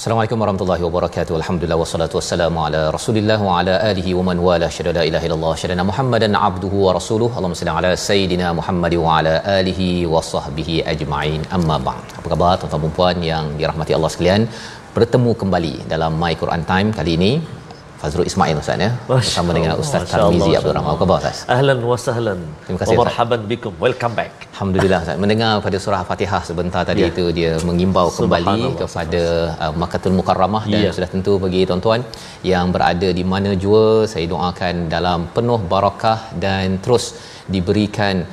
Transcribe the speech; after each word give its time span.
Assalamualaikum 0.00 0.40
warahmatullahi 0.42 0.82
wabarakatuh. 0.84 1.32
Alhamdulillah 1.38 1.76
wassalatu 1.80 2.16
wassalamu 2.18 2.60
ala 2.66 2.78
Rasulillah 2.96 3.36
wa 3.46 3.56
ala 3.60 3.74
alihi 3.88 4.14
wa 4.18 4.22
man 4.28 4.38
wala 4.46 4.68
syada 4.76 4.94
la 4.98 5.02
ilaha 5.08 5.26
illallah 5.28 5.50
syada 5.62 5.84
Muhammadan 5.90 6.38
abduhu 6.48 6.78
wa 6.84 6.94
rasuluhu. 6.98 7.32
Allahumma 7.36 7.58
salli 7.60 7.74
ala 7.80 7.90
sayidina 8.06 8.46
Muhammad 8.60 8.94
wa 9.02 9.18
ala 9.18 9.34
alihi 9.58 9.88
wa 10.12 10.24
sahbihi 10.30 10.76
ajma'in. 10.92 11.42
Amma 11.56 11.76
ba'd. 11.88 12.16
Apa 12.18 12.26
khabar 12.32 12.52
tuan-tuan 12.62 12.82
dan 12.86 12.96
puan 13.00 13.18
yang 13.32 13.44
dirahmati 13.60 13.92
Allah 13.98 14.10
sekalian? 14.14 14.48
Bertemu 14.96 15.32
kembali 15.42 15.74
dalam 15.92 16.16
My 16.22 16.32
Quran 16.44 16.64
Time 16.72 16.90
kali 17.00 17.14
ini 17.20 17.32
Fazrul 18.00 18.26
Ismail 18.30 18.56
Ustaz 18.60 18.80
ya 18.84 18.90
bersama 19.08 19.50
dengan 19.56 19.72
Ustaz 19.82 20.02
Tarmizi 20.12 20.52
Abdul 20.58 20.72
Rahman. 20.76 20.92
Apa 20.92 21.00
khabar 21.04 21.16
Ustaz? 21.22 21.38
Ahlan 21.54 21.78
wa 21.90 21.96
sahlan. 22.04 22.38
Terima 22.64 22.78
kasih, 22.80 22.96
Wa 22.98 23.04
marhaban 23.04 23.40
bikum. 23.50 23.72
Welcome 23.84 24.14
back. 24.20 24.32
Alhamdulillah 24.54 25.00
Ustaz. 25.04 25.18
Mendengar 25.24 25.50
pada 25.66 25.78
surah 25.84 26.00
Fatihah 26.10 26.40
sebentar 26.50 26.82
tadi 26.90 27.02
Ya. 27.04 27.10
itu 27.12 27.24
dia 27.38 27.52
mengimbau 27.68 28.06
kembali 28.18 28.60
kepada 28.80 29.22
uh, 29.64 29.72
Makkatul 29.82 30.16
Mukarramah 30.18 30.64
dan 30.72 30.80
Ya. 30.86 30.92
sudah 30.96 31.10
tentu 31.14 31.34
bagi 31.44 31.60
tuan-tuan 31.70 32.00
yang 32.52 32.72
berada 32.76 33.10
di 33.20 33.24
mana 33.32 33.52
jua 33.64 33.84
saya 34.12 34.24
doakan 34.34 34.74
dalam 34.96 35.28
penuh 35.36 35.60
barakah 35.74 36.18
dan 36.44 36.80
terus 36.86 37.06
diberikan 37.54 38.24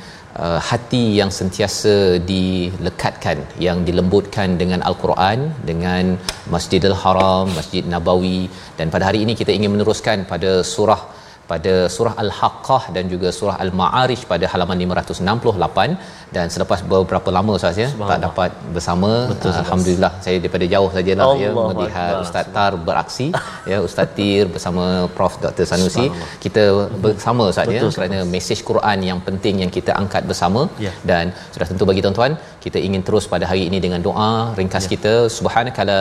uh, 0.44 0.60
hati 0.68 1.04
yang 1.20 1.30
sentiasa 1.38 1.94
dilekatkan 2.30 3.38
yang 3.66 3.78
dilembutkan 3.88 4.56
dengan 4.62 4.80
al-Quran 4.88 5.38
dengan 5.70 6.16
Masjidil 6.54 6.96
Haram, 7.02 7.46
Masjid 7.58 7.84
Nabawi. 7.94 8.40
Dan 8.78 8.88
pada 8.94 9.06
hari 9.10 9.20
ini 9.26 9.34
kita 9.40 9.52
ingin 9.58 9.72
meneruskan 9.74 10.24
pada 10.32 10.52
surah 10.74 11.02
pada 11.50 11.74
surah 11.94 12.14
Al-Haqqah 12.22 12.82
dan 12.96 13.04
juga 13.12 13.28
surah 13.38 13.56
Al-Ma'arij 13.64 14.20
pada 14.32 14.46
halaman 14.52 14.78
568 14.84 16.34
dan 16.36 16.46
selepas 16.54 16.80
beberapa 16.92 17.30
lama 17.36 17.52
Ustaz 17.58 17.76
ya 17.82 17.88
tak 18.10 18.18
dapat 18.26 18.50
bersama. 18.74 19.10
Betul, 19.32 19.52
alhamdulillah 19.62 20.10
saya 20.24 20.36
daripada 20.42 20.66
jauh 20.74 20.90
sajalah 20.96 21.28
ya 21.44 21.50
Allahu 21.52 21.68
melihat. 21.78 22.12
Ustaz. 22.24 22.46
Tar 22.56 22.72
beraksi 22.88 23.26
ya 23.72 23.78
Ustaz 23.86 24.08
Tir 24.18 24.44
bersama 24.56 24.84
Prof. 25.16 25.34
Dr 25.44 25.66
Sanusi. 25.72 26.06
Kita 26.44 26.64
bersama 27.06 27.42
Ustaz 27.52 27.74
ya 27.76 27.82
kerana 27.98 28.18
mesej 28.34 28.60
Quran 28.70 28.98
yang 29.10 29.20
penting 29.28 29.56
yang 29.64 29.72
kita 29.78 29.94
angkat 30.02 30.24
bersama. 30.32 30.62
Ya. 30.86 30.92
dan 31.10 31.26
sudah 31.54 31.66
tentu 31.70 31.84
bagi 31.88 32.00
tuan-tuan 32.04 32.32
kita 32.64 32.78
ingin 32.86 33.02
terus 33.06 33.24
pada 33.32 33.44
hari 33.50 33.62
ini 33.68 33.78
dengan 33.84 34.00
doa 34.08 34.30
ringkas 34.60 34.84
Ya. 34.86 34.90
kita. 34.94 35.12
Subhanakala 35.36 35.98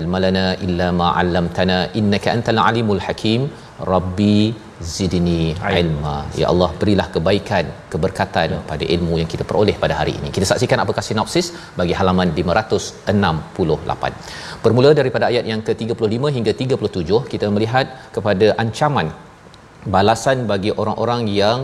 ilmalana 0.00 0.46
illa 0.66 0.88
ma 1.00 1.08
'allamtana 1.18 1.78
innaka 2.00 2.28
antal 2.36 2.60
alimul 2.68 3.02
hakim 3.06 3.42
rabbi 3.92 4.38
zidni 4.94 5.40
ilma. 5.80 6.16
Ya 6.40 6.46
Allah 6.52 6.68
berilah 6.80 7.06
kebaikan 7.14 7.64
keberkatan 7.92 8.50
pada 8.70 8.84
ilmu 8.94 9.14
yang 9.20 9.30
kita 9.34 9.44
peroleh 9.50 9.76
pada 9.84 9.94
hari 10.00 10.12
ini. 10.18 10.28
Kita 10.36 10.46
saksikan 10.50 10.80
apakah 10.84 11.04
sinopsis 11.08 11.46
bagi 11.80 11.94
halaman 12.00 12.30
568 12.40 14.64
bermula 14.64 14.90
daripada 15.00 15.24
ayat 15.30 15.44
yang 15.52 15.60
ke-35 15.66 16.32
hingga 16.36 16.52
37 16.62 17.20
kita 17.32 17.46
melihat 17.56 17.86
kepada 18.16 18.46
ancaman 18.62 19.08
balasan 19.96 20.38
bagi 20.52 20.70
orang-orang 20.80 21.22
yang 21.40 21.60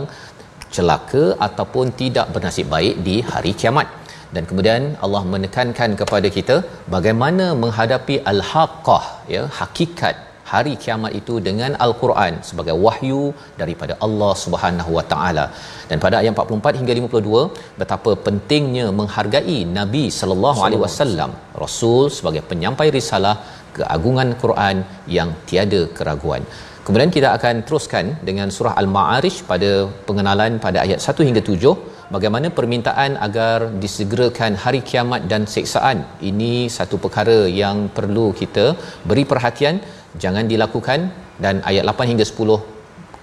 celaka 0.75 1.23
ataupun 1.47 1.85
tidak 2.01 2.27
bernasib 2.35 2.67
baik 2.75 2.95
di 3.07 3.15
hari 3.31 3.53
kiamat. 3.61 3.87
Dan 4.35 4.43
kemudian 4.49 4.83
Allah 5.05 5.23
menekankan 5.33 5.89
kepada 5.99 6.27
kita 6.37 6.55
bagaimana 6.95 7.45
menghadapi 7.63 8.15
al-haqqah 8.31 9.03
ya 9.33 9.43
hakikat 9.59 10.15
hari 10.53 10.73
kiamat 10.83 11.11
itu 11.19 11.35
dengan 11.47 11.71
al-Quran 11.85 12.33
sebagai 12.49 12.75
wahyu 12.85 13.21
daripada 13.61 13.93
Allah 14.05 14.33
Subhanahu 14.43 14.91
wa 14.97 15.05
taala. 15.13 15.45
Dan 15.89 15.97
pada 16.05 16.17
ayat 16.21 16.31
44 16.35 16.79
hingga 16.81 16.93
52 16.99 17.79
betapa 17.81 18.13
pentingnya 18.27 18.85
menghargai 18.99 19.59
Nabi 19.79 20.05
sallallahu 20.19 20.61
alaihi 20.67 20.83
wasallam 20.85 21.31
rasul 21.63 22.03
sebagai 22.17 22.43
penyampai 22.51 22.87
risalah 22.97 23.35
keagungan 23.77 24.29
Quran 24.43 24.77
yang 25.17 25.31
tiada 25.49 25.81
keraguan. 25.97 26.43
Kemudian 26.85 27.11
kita 27.15 27.29
akan 27.37 27.55
teruskan 27.67 28.05
dengan 28.27 28.47
surah 28.55 28.73
Al-Ma'arij 28.81 29.35
pada 29.51 29.71
pengenalan 30.07 30.53
pada 30.65 30.79
ayat 30.85 30.99
1 31.11 31.27
hingga 31.27 31.41
7 31.49 31.92
bagaimana 32.15 32.47
permintaan 32.57 33.11
agar 33.27 33.57
disegerakan 33.83 34.53
hari 34.63 34.81
kiamat 34.89 35.21
dan 35.31 35.43
siksaan. 35.53 35.97
Ini 36.29 36.53
satu 36.77 36.97
perkara 37.03 37.39
yang 37.61 37.77
perlu 37.97 38.25
kita 38.41 38.65
beri 39.09 39.25
perhatian, 39.31 39.77
jangan 40.23 40.47
dilakukan 40.53 40.99
dan 41.43 41.55
ayat 41.71 41.83
8 41.91 42.11
hingga 42.11 42.25
10 42.31 42.59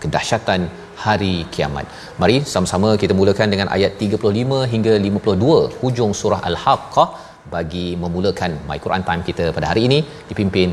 kedahsyatan 0.02 0.60
hari 1.04 1.34
kiamat. 1.54 1.86
Mari 2.20 2.36
sama-sama 2.52 2.90
kita 3.02 3.14
mulakan 3.20 3.48
dengan 3.54 3.68
ayat 3.76 3.92
35 4.04 4.70
hingga 4.72 4.94
52 5.08 5.80
hujung 5.80 6.12
surah 6.20 6.40
Al-Haqqah 6.50 7.08
bagi 7.54 7.86
memulakan 8.02 8.50
My 8.68 8.78
Quran 8.84 9.04
Time 9.08 9.22
kita 9.28 9.44
pada 9.56 9.66
hari 9.72 9.82
ini 9.88 9.98
dipimpin 10.30 10.70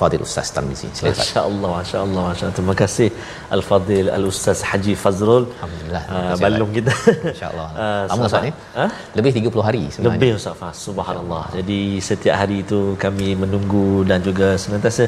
Fadil 0.00 0.22
Ustaz 0.26 0.48
Tarmizi. 0.56 0.88
Silakan. 0.98 1.12
Ustaz. 1.12 1.28
Masya 1.28 1.40
Allah, 1.48 1.72
Allah, 2.02 2.24
Allah. 2.32 2.52
Terima 2.58 2.74
kasih 2.82 3.08
Al-Fadil 3.56 4.08
Al-Ustaz 4.18 4.60
Haji 4.70 4.94
Fazrul. 5.02 5.44
Alhamdulillah. 5.54 6.02
Uh, 6.16 6.34
balum 6.44 6.70
kita. 6.78 6.94
InsyaAllah. 7.32 7.68
Ah, 7.78 8.04
Lama 8.10 8.26
Ustaz 8.28 8.44
ni? 8.46 8.52
Ha? 8.78 8.86
Lebih 9.18 9.30
30 9.38 9.66
hari 9.68 9.82
sebenarnya. 9.92 10.18
Lebih 10.18 10.30
Ustaz 10.38 10.54
Fah, 10.60 10.72
subhanallah. 10.86 11.44
Jadi 11.58 11.80
setiap 12.08 12.36
hari 12.42 12.56
itu 12.64 12.80
kami 13.04 13.28
menunggu 13.42 13.88
dan 14.10 14.18
juga 14.28 14.48
senantiasa 14.62 15.04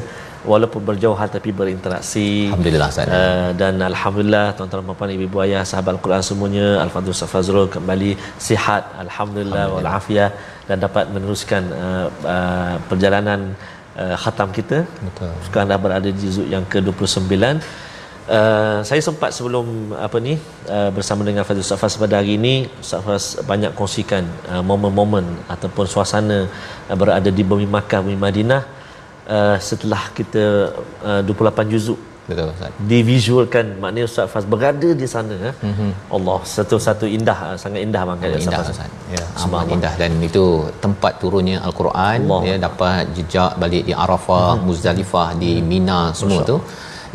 walaupun 0.51 0.81
berjauhan 0.89 1.29
tapi 1.35 1.49
berinteraksi. 1.59 2.27
Alhamdulillah 2.49 2.89
Ustaz. 2.93 3.11
Uh, 3.17 3.49
dan 3.61 3.73
alhamdulillah 3.91 4.45
tuan-tuan 4.57 4.81
dan 4.87 4.97
puan 4.99 5.11
ibu 5.27 5.37
ayah 5.45 5.63
sahabat 5.71 5.91
Al-Quran 5.95 6.23
semuanya 6.29 6.67
Al-Fadhil 6.85 7.13
Ustaz 7.17 7.31
Fazrul 7.33 7.67
kembali 7.75 8.11
sihat 8.47 8.83
alhamdulillah 9.03 9.65
wal 9.73 9.89
afiah 9.99 10.29
dan 10.69 10.79
dapat 10.85 11.05
meneruskan 11.13 11.63
uh, 11.83 12.07
uh, 12.35 12.75
perjalanan 12.89 13.39
uh, 13.97 14.15
khatam 14.23 14.49
kita. 14.57 14.87
Betul. 15.07 15.31
Sekarang 15.45 15.67
dah 15.71 15.79
berada 15.79 16.07
di 16.07 16.19
juzuk 16.19 16.47
yang 16.47 16.65
ke-29. 16.67 17.35
Uh, 18.31 18.79
saya 18.85 19.01
sempat 19.01 19.33
sebelum 19.33 19.97
apa 19.97 20.17
ni 20.21 20.37
uh, 20.69 20.89
bersama 20.93 21.25
dengan 21.25 21.41
Fazil 21.41 21.65
Ustaz 21.65 21.81
Faz 21.81 21.97
pada 21.97 22.21
hari 22.21 22.37
ini 22.37 22.69
Ustaz 22.77 23.01
Faz 23.01 23.25
banyak 23.49 23.73
kongsikan 23.73 24.23
uh, 24.45 24.61
momen-momen 24.61 25.25
ataupun 25.49 25.89
suasana 25.89 26.45
uh, 26.45 26.95
berada 26.95 27.33
di 27.33 27.43
bumi 27.43 27.65
Makkah 27.65 27.99
bumi 28.05 28.15
Madinah 28.15 28.61
uh, 29.25 29.57
setelah 29.57 30.13
kita 30.13 30.69
uh, 31.01 31.21
28 31.25 31.73
juzuk 31.73 31.99
Betul 32.29 32.47
Ustaz. 32.53 32.71
divisualkan 32.91 33.65
maknanya 33.81 34.05
Ustaz 34.09 34.27
Faz 34.33 34.45
berada 34.53 34.89
di 35.01 35.07
sana 35.13 35.35
eh. 35.49 35.53
mm-hmm. 35.67 35.91
Allah 36.15 36.39
satu-satu 36.55 37.05
indah 37.17 37.37
uh, 37.47 37.57
sangat 37.63 37.81
indah 37.87 38.03
banget 38.09 38.29
Amat 38.29 38.45
indah 38.45 38.59
Faz. 38.61 38.71
Ustaz. 38.75 38.89
Ya, 39.15 39.23
amat 39.43 39.73
indah 39.75 39.93
dan 40.01 40.11
itu 40.29 40.45
tempat 40.85 41.13
turunnya 41.21 41.57
al-Quran 41.67 42.17
Allah. 42.27 42.41
ya 42.49 42.55
dapat 42.67 43.03
jejak 43.17 43.51
balik 43.63 43.83
di 43.89 43.93
Arafah, 44.03 44.51
Muzdalifah, 44.67 45.29
di 45.41 45.51
Mina 45.71 46.01
semua 46.21 46.41
tu. 46.51 46.57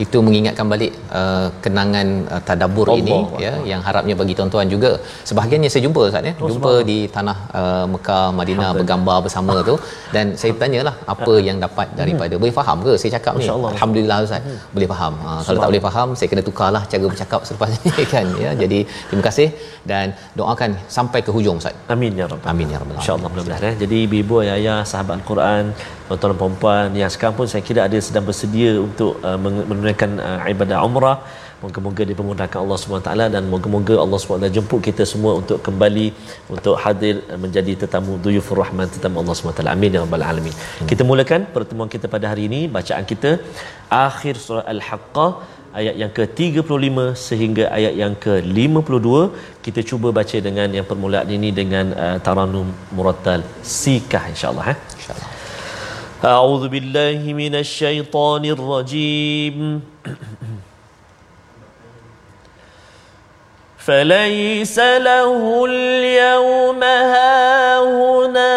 Itu 0.05 0.19
mengingatkan 0.27 0.67
balik 0.73 0.93
uh, 1.19 1.49
kenangan 1.65 2.07
uh, 2.35 2.43
tadabbur 2.49 2.87
Allah 2.93 3.01
ini 3.03 3.15
Allah. 3.17 3.41
ya 3.45 3.53
yang 3.71 3.81
harapnya 3.87 4.15
bagi 4.21 4.35
tuan-tuan 4.39 4.69
juga. 4.75 4.91
Sebahagiannya 5.29 5.71
saya 5.73 5.83
jumpa 5.87 6.01
Ustaz 6.11 6.29
ya. 6.31 6.35
Jumpa 6.51 6.73
di 6.91 6.99
tanah 7.17 7.37
uh, 7.61 7.85
Mekah 7.95 8.27
Madinah 8.39 8.71
bergambar 8.79 9.19
bersama 9.27 9.57
tu. 9.71 9.77
Dan 10.15 10.37
saya 10.41 10.53
tanyalah 10.63 10.95
apa 11.15 11.33
yang 11.49 11.59
dapat 11.67 11.89
daripada 12.01 12.35
boleh 12.43 12.55
faham 12.61 12.79
ke? 12.87 12.95
Saya 13.01 13.11
cakap 13.17 13.33
ni? 13.41 13.49
Alhamdulillah 13.49 14.19
Ustaz. 14.29 14.45
Boleh 14.77 14.89
faham. 14.93 15.15
Ha, 15.25 15.31
kalau 15.47 15.59
tak 15.63 15.69
boleh 15.73 15.85
faham 15.89 16.09
saya 16.19 16.29
kena 16.33 16.45
tukarlah 16.51 16.83
cara 16.93 17.07
bercakap 17.13 17.41
selepas 17.49 17.69
ni 17.73 18.05
kan 18.15 18.27
ya. 18.45 18.53
Jadi 18.63 18.81
terima 19.09 19.25
kasih. 19.29 19.49
Dan 19.91 20.07
doakan 20.39 20.71
sampai 20.97 21.21
ke 21.27 21.31
hujung 21.37 21.57
Ustaz. 21.63 21.75
Amin 21.95 22.13
ya 22.21 22.27
rabbal 22.31 22.51
Amin 22.53 22.69
ya 22.75 22.79
rabbal 22.83 22.99
InsyaAllah 23.01 23.31
mudah-mudahan 23.33 23.65
eh. 23.71 23.75
Jadi 23.83 23.97
ibu-ibu, 24.07 24.35
ayah-ayah, 24.45 24.79
sahabat 24.91 25.15
Al-Quran 25.21 25.65
Tuan-tuan 26.07 26.31
dan 26.33 26.39
perempuan 26.43 26.87
Yang 27.03 27.11
sekarang 27.15 27.37
pun 27.39 27.47
saya 27.53 27.63
kira 27.69 27.81
ada 27.89 27.99
sedang 28.07 28.25
bersedia 28.29 28.71
Untuk 28.87 29.13
uh, 29.29 29.39
menunaikan 29.71 30.11
uh, 30.29 30.53
ibadah 30.55 30.79
umrah. 30.89 31.19
Moga-moga 31.65 32.03
dipermudahkan 32.09 32.59
Allah 32.63 32.77
SWT 32.81 33.11
dan 33.35 33.43
moga-moga 33.53 33.95
Allah 34.03 34.19
SWT 34.21 34.49
jemput 34.57 34.81
kita 34.89 35.05
semua 35.13 35.33
untuk 35.41 35.59
kembali 35.67 36.07
untuk 36.55 36.75
hadir 36.85 37.15
menjadi 37.45 37.73
tetamu 37.83 38.13
duyufur 38.25 38.59
rahman 38.63 38.93
tetamu 38.95 39.17
Allah 39.23 39.35
SWT 39.39 39.65
amin 39.75 39.97
ya 39.97 40.01
rabbal 40.05 40.27
alamin. 40.31 40.55
Hmm. 40.55 40.89
kita 40.91 41.03
mulakan 41.11 41.49
pertemuan 41.57 41.89
kita 41.95 42.13
pada 42.15 42.27
hari 42.33 42.45
ini 42.51 42.61
bacaan 42.77 43.05
kita 43.13 43.31
akhir 44.07 44.35
surah 44.47 44.67
al-haqqah 44.75 45.31
ayat 45.81 45.95
yang 46.03 46.13
ke-35 46.19 46.99
sehingga 47.29 47.65
ayat 47.79 47.95
yang 48.03 48.15
ke-52 48.25 49.09
kita 49.65 49.81
cuba 49.93 50.11
baca 50.19 50.39
dengan 50.49 50.69
yang 50.79 50.87
permulaan 50.91 51.31
ini 51.39 51.51
dengan 51.61 51.87
uh, 52.05 52.17
taranum 52.29 52.69
murattal 52.99 53.43
sikah 53.79 54.25
insyaallah 54.35 54.67
eh? 54.75 54.79
Insyaallah 54.99 55.26
a'udzu 56.23 56.69
billahi 56.71 57.35
minasyaitonir 57.35 58.57
rajim 58.57 59.83
فليس 63.87 64.79
له 64.79 65.65
اليوم 65.71 66.83
هاهنا 66.83 68.51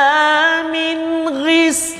من 0.73 0.97
غسلين 1.45 1.96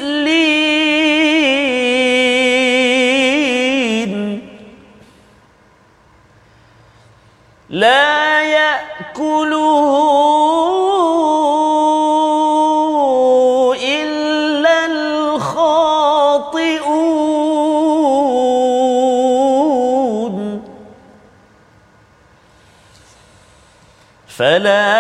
فلا 24.37 24.96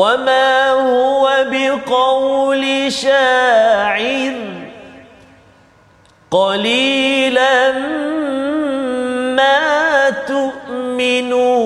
وما 0.00 0.70
هو 0.70 1.44
بقول 1.50 2.92
شاعر 2.92 4.34
قليلا 6.30 7.72
ما 9.36 10.10
تؤمنون 10.10 11.60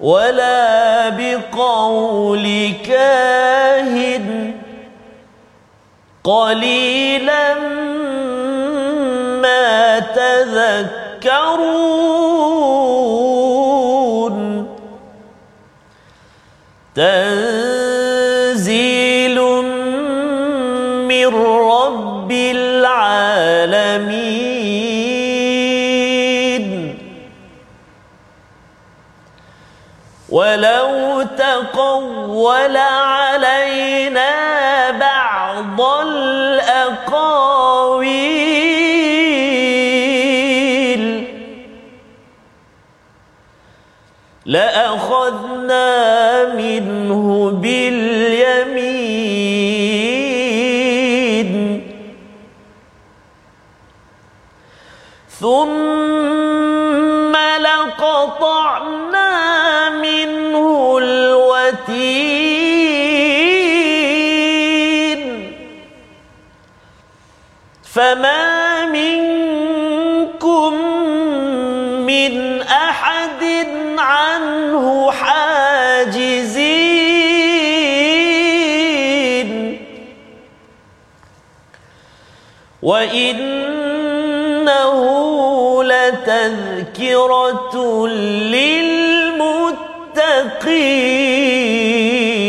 ولا 0.00 1.08
بقول 1.08 2.72
كاهن 2.86 4.54
قليلا 6.24 7.54
ما 9.42 9.98
تذكرون 9.98 11.78
تنزيل 16.98 18.58
من 21.08 21.26
رب 21.70 22.32
العالمين. 22.32 22.98
ولو 30.28 31.22
تقول 31.22 32.76
علينا 32.76 34.30
بعض 34.90 35.80
الأقاويل. 35.80 37.28
لأخذنا 44.46 46.27
منه 46.56 47.50
باليمين. 47.50 49.08
ثم 55.40 57.36
لقطعنا 57.60 59.28
منه 59.90 60.98
الوتين. 60.98 62.38
فما 67.94 68.84
منكم 68.86 70.74
من 72.06 72.62
أحد 72.62 73.42
عنه 73.98 75.07
وإنه 82.88 84.64
لتذكرة 85.84 87.76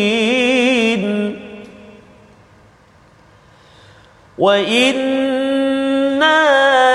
للمتقين 0.10 1.40
وإنا 4.38 5.80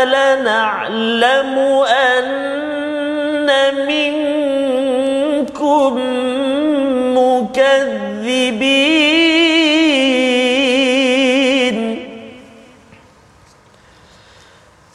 لنعلم 0.05 1.59
أن 1.89 3.49
منكم 3.87 5.95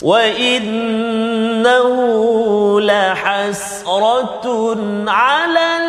وإنه 0.04 1.90
لحسرة 2.82 4.78
على 5.08 5.80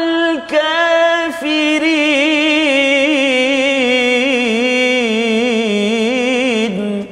الكافرين 6.11 7.07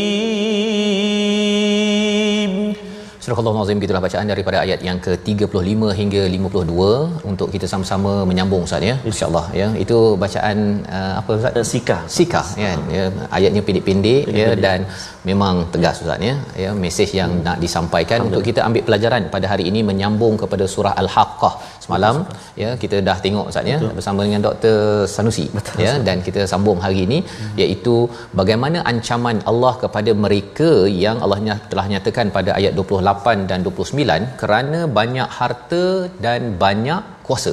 Surah 3.27 3.43
Al-Azim 3.51 3.79
gitulah 3.83 3.99
bacaan 4.03 4.27
daripada 4.31 4.57
ayat 4.65 4.79
yang 4.87 4.97
ke-35 5.05 5.87
hingga 5.99 6.21
52 6.35 7.25
untuk 7.29 7.47
kita 7.53 7.65
sama-sama 7.71 8.11
menyambung 8.29 8.61
Ustaz 8.67 8.83
ya. 8.89 8.93
Insya-Allah 9.09 9.43
ya. 9.59 9.67
Itu 9.83 9.97
bacaan 10.21 10.57
uh, 10.97 11.13
apa 11.19 11.31
Ustaz? 11.39 11.57
Sika. 11.71 11.97
Sika 12.17 12.41
kan. 12.61 12.79
Ya, 12.97 13.05
ayatnya 13.37 13.61
pendek-pendek 13.67 14.31
ya 14.41 14.47
dan 14.65 14.87
memang 15.29 15.55
tegas 15.73 15.99
Ustaz 16.03 16.23
ya. 16.29 16.35
Ya, 16.63 16.71
mesej 16.83 17.11
yang 17.19 17.33
hmm. 17.33 17.43
nak 17.47 17.57
disampaikan 17.65 18.21
untuk 18.27 18.43
kita 18.47 18.63
ambil 18.67 18.85
pelajaran 18.89 19.27
pada 19.35 19.49
hari 19.51 19.65
ini 19.71 19.81
menyambung 19.89 20.37
kepada 20.43 20.67
surah 20.75 20.93
Al-Haqqah 21.03 21.53
semalam 21.87 22.15
ya 22.61 22.69
kita 22.81 22.97
dah 23.07 23.17
tengok 23.25 23.45
Ustaz 23.51 23.67
ya 23.73 23.77
bersama 23.97 24.19
dengan 24.27 24.41
Dr 24.47 24.77
Sanusi 25.15 25.45
Betul. 25.57 25.83
ya 25.85 25.91
dan 26.07 26.17
kita 26.27 26.41
sambung 26.53 26.79
hari 26.85 26.99
ini 27.05 27.19
hmm. 27.23 27.53
iaitu 27.63 27.95
bagaimana 28.39 28.79
ancaman 28.91 29.37
Allah 29.51 29.73
kepada 29.83 30.13
mereka 30.25 30.71
yang 31.03 31.19
Allah 31.25 31.39
telah 31.71 31.85
nyatakan 31.93 32.27
pada 32.37 32.51
ayat 32.59 32.73
28 32.79 33.16
dan 33.49 33.65
29 33.65 34.37
kerana 34.41 34.79
banyak 34.85 35.27
harta 35.27 35.85
dan 36.25 36.55
banyak 36.61 37.16
kuasa. 37.29 37.51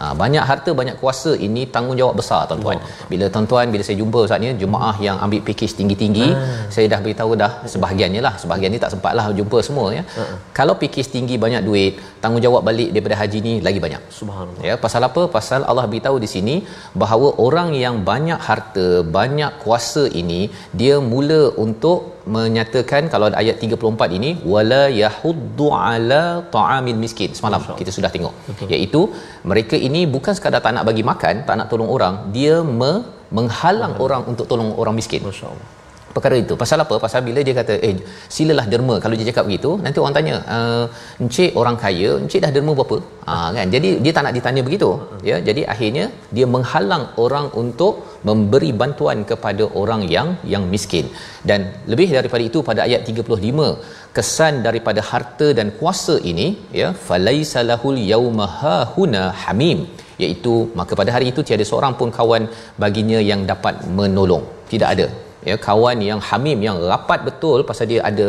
Ha, 0.00 0.04
banyak 0.22 0.44
harta 0.50 0.70
banyak 0.80 0.96
kuasa 1.02 1.30
ini 1.46 1.62
tanggungjawab 1.74 2.14
besar 2.20 2.40
tuan-tuan. 2.50 2.78
Bila 3.12 3.26
tuan-tuan 3.34 3.66
bila 3.74 3.82
saya 3.88 3.96
jumpa 4.02 4.18
Ustaz 4.26 4.42
ni 4.44 4.50
jemaah 4.62 4.94
yang 5.06 5.16
ambil 5.26 5.40
pakej 5.48 5.70
tinggi-tinggi, 5.78 6.28
ha. 6.38 6.42
saya 6.74 6.86
dah 6.92 7.00
beritahu 7.04 7.32
dah 7.42 7.50
sebahagiannya 7.72 8.22
lah. 8.26 8.34
Sebahagian 8.42 8.72
ni 8.74 8.80
tak 8.84 8.92
sempatlah 8.94 9.26
jumpa 9.40 9.60
semua 9.68 9.86
ya. 9.98 10.02
Ha. 10.18 10.24
Kalau 10.58 10.76
pakej 10.82 11.08
tinggi 11.14 11.36
banyak 11.44 11.64
duit, 11.68 11.94
tanggungjawab 12.24 12.62
balik 12.68 12.90
daripada 12.96 13.18
haji 13.22 13.40
ni 13.48 13.54
lagi 13.68 13.80
banyak. 13.86 14.02
Subhanallah. 14.18 14.64
Ya, 14.70 14.76
pasal 14.84 15.02
apa? 15.08 15.24
Pasal 15.38 15.62
Allah 15.70 15.86
beritahu 15.92 16.18
di 16.24 16.30
sini 16.34 16.56
bahawa 17.02 17.30
orang 17.46 17.70
yang 17.84 17.96
banyak 18.12 18.40
harta, 18.50 18.88
banyak 19.18 19.52
kuasa 19.64 20.04
ini 20.22 20.40
dia 20.80 20.96
mula 21.12 21.42
untuk 21.66 22.18
menyatakan 22.36 23.02
kalau 23.12 23.26
ada 23.28 23.38
ayat 23.42 23.56
34 23.64 24.16
ini 24.18 24.30
wala 24.52 24.82
yahuddu 25.02 25.66
ala 25.88 26.22
ta'amil 26.56 26.98
miskin 27.04 27.30
semalam 27.38 27.62
kita 27.80 27.92
sudah 27.96 28.10
tengok 28.14 28.34
Betul. 28.48 28.68
iaitu 28.74 29.00
mereka 29.46 29.74
ini 29.78 30.04
bukan 30.04 30.34
sekadar 30.34 30.60
tak 30.60 30.74
nak 30.74 30.84
bagi 30.88 31.06
makan 31.06 31.46
tak 31.48 31.54
nak 31.56 31.66
tolong 31.70 31.88
orang 31.88 32.34
dia 32.34 32.60
me- 32.60 33.04
menghalang 33.28 34.00
orang 34.00 34.24
untuk 34.24 34.48
tolong 34.48 34.72
orang 34.76 34.96
miskin. 34.96 35.20
Masyaallah 35.20 35.77
perkara 36.18 36.36
itu. 36.44 36.54
Pasal 36.62 36.78
apa? 36.84 36.96
Pasal 37.04 37.20
bila 37.28 37.40
dia 37.46 37.54
kata 37.60 37.74
eh 37.88 37.94
silalah 38.36 38.66
derma. 38.72 38.96
Kalau 39.04 39.14
dia 39.18 39.26
cakap 39.30 39.44
begitu 39.48 39.70
nanti 39.84 39.98
orang 40.04 40.14
tanya 40.18 40.34
uh, 40.56 40.84
encik 41.24 41.50
orang 41.60 41.76
kaya 41.82 42.10
encik 42.22 42.40
dah 42.44 42.50
derma 42.56 42.72
berapa? 42.78 42.98
Ha 43.28 43.36
kan? 43.56 43.66
Jadi 43.74 43.90
dia 44.04 44.12
tak 44.16 44.24
nak 44.26 44.34
ditanya 44.38 44.62
begitu 44.68 44.90
ya. 45.30 45.36
Jadi 45.48 45.62
akhirnya 45.74 46.04
dia 46.36 46.46
menghalang 46.54 47.04
orang 47.24 47.46
untuk 47.62 47.94
memberi 48.30 48.70
bantuan 48.80 49.20
kepada 49.30 49.66
orang 49.82 50.02
yang 50.14 50.30
yang 50.54 50.66
miskin. 50.74 51.06
Dan 51.50 51.60
lebih 51.92 52.08
daripada 52.18 52.42
itu 52.50 52.60
pada 52.70 52.82
ayat 52.88 53.02
35 53.12 53.68
kesan 54.16 54.54
daripada 54.66 55.00
harta 55.12 55.48
dan 55.60 55.70
kuasa 55.78 56.16
ini 56.32 56.48
ya 56.80 56.90
falaisa 57.08 57.62
lahul 57.70 58.00
yauma 58.12 58.48
huna 58.96 59.22
hamim. 59.44 59.80
Iaitu 60.22 60.54
maka 60.78 60.92
pada 61.00 61.10
hari 61.14 61.26
itu 61.32 61.40
tiada 61.48 61.64
seorang 61.70 61.92
pun 61.98 62.10
kawan 62.18 62.44
baginya 62.84 63.18
yang 63.30 63.42
dapat 63.52 63.74
menolong. 63.98 64.44
Tidak 64.74 64.88
ada 64.94 65.06
ya 65.50 65.56
kawan 65.66 65.98
yang 66.08 66.20
hamim 66.28 66.58
yang 66.66 66.78
rapat 66.92 67.20
betul 67.28 67.58
pasal 67.68 67.86
dia 67.92 68.00
ada 68.10 68.26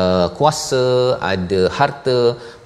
uh, 0.00 0.26
kuasa 0.38 0.84
ada 1.32 1.60
harta 1.78 2.18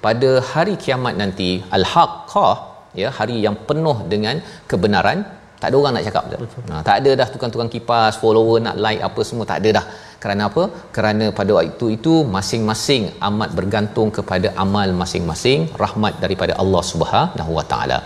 pada 0.05 0.31
hari 0.51 0.75
kiamat 0.83 1.15
nanti 1.21 1.49
al-haqqah 1.77 2.55
ya 3.01 3.09
hari 3.19 3.37
yang 3.45 3.57
penuh 3.69 3.97
dengan 4.13 4.37
kebenaran 4.71 5.19
tak 5.61 5.69
ada 5.71 5.77
orang 5.81 5.93
nak 5.95 6.05
cakap 6.07 6.25
dah. 6.31 6.39
Nah, 6.69 6.79
tak 6.87 6.95
ada 6.99 7.11
dah 7.19 7.27
tukang-tukang 7.33 7.69
kipas, 7.73 8.13
follower 8.21 8.57
nak 8.65 8.75
like 8.85 9.01
apa 9.07 9.21
semua 9.27 9.45
tak 9.51 9.59
ada 9.61 9.69
dah. 9.77 9.85
Kerana 10.23 10.41
apa? 10.49 10.63
Kerana 10.95 11.25
pada 11.39 11.51
waktu 11.57 11.87
itu 11.97 12.13
masing-masing 12.35 13.03
amat 13.27 13.49
bergantung 13.57 14.09
kepada 14.17 14.47
amal 14.63 14.89
masing-masing, 15.01 15.61
rahmat 15.83 16.13
daripada 16.23 16.53
Allah 16.63 16.83
Subhanahu 16.91 17.51
Wa 17.57 17.65
Taala. 17.71 17.99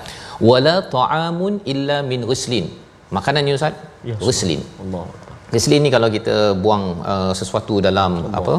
Wala 0.50 0.76
ta'amun 0.96 1.56
illa 1.74 1.98
min 2.12 2.22
ghislin. 2.30 2.68
Makanannya 3.18 3.54
Ustaz? 3.60 3.76
Ya, 4.10 4.16
ghislin. 4.28 4.62
Allah. 4.84 5.06
Ghislin 5.54 5.82
ni 5.86 5.90
kalau 5.96 6.08
kita 6.16 6.36
buang 6.64 6.84
uh, 7.12 7.32
sesuatu 7.40 7.76
dalam 7.88 8.12
Allah. 8.22 8.40
apa 8.40 8.54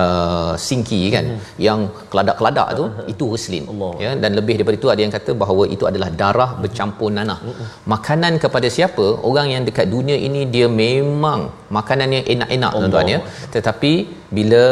uh, 0.00 0.52
singki 0.66 1.00
kan 1.14 1.24
hmm. 1.30 1.42
yang 1.66 1.80
keladak-keladak 2.12 2.68
tu 2.80 2.84
uh-huh. 2.86 3.12
itu 3.12 3.24
ghislin 3.32 3.64
ya 4.04 4.10
dan 4.22 4.30
lebih 4.38 4.54
daripada 4.58 4.76
itu 4.80 4.90
ada 4.94 5.00
yang 5.04 5.14
kata 5.16 5.32
bahawa 5.42 5.64
itu 5.74 5.86
adalah 5.90 6.08
darah 6.22 6.50
bercampur 6.62 7.10
nanah. 7.18 7.38
Uh-huh. 7.50 7.68
Makanan 7.94 8.42
kepada 8.44 8.70
siapa? 8.76 9.06
Orang 9.30 9.48
yang 9.54 9.62
dekat 9.68 9.86
dunia 9.94 10.18
ini 10.28 10.42
dia 10.54 10.66
memang 10.82 11.40
makanan 11.78 12.08
yang 12.18 12.26
enak-enak 12.34 12.72
tuan-tuan 12.78 13.14
ya. 13.14 13.20
Tetapi 13.54 13.92
bila 14.38 14.64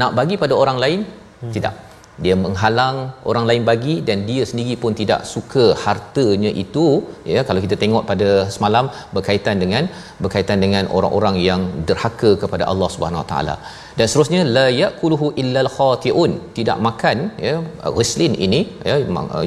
nak 0.00 0.12
bagi 0.18 0.36
pada 0.44 0.54
orang 0.62 0.78
lain 0.84 1.00
hmm. 1.06 1.52
tidak 1.56 1.74
dia 2.22 2.34
menghalang 2.42 2.96
orang 3.30 3.44
lain 3.50 3.62
bagi 3.68 3.94
dan 4.08 4.18
dia 4.28 4.42
sendiri 4.50 4.74
pun 4.82 4.92
tidak 5.00 5.20
suka 5.30 5.64
hartanya 5.84 6.50
itu. 6.62 6.84
Ya 7.32 7.40
kalau 7.48 7.60
kita 7.64 7.76
tengok 7.82 8.04
pada 8.10 8.28
semalam 8.56 8.86
berkaitan 9.16 9.58
dengan 9.62 9.84
berkaitan 10.24 10.58
dengan 10.64 10.86
orang-orang 10.96 11.36
yang 11.48 11.62
derhaka 11.88 12.30
kepada 12.42 12.64
Allah 12.72 12.88
Subhanahu 12.94 13.22
Wa 13.22 13.28
Taala. 13.32 13.56
Dan 13.98 14.06
seterusnya 14.10 14.42
la 14.56 14.66
yaquluhu 14.82 15.26
illal 15.42 15.70
khatiun. 15.76 16.32
Tidak 16.58 16.78
makan 16.88 17.18
ya 17.48 17.56
ghislin 17.96 18.34
ini 18.46 18.60
ya 18.90 18.96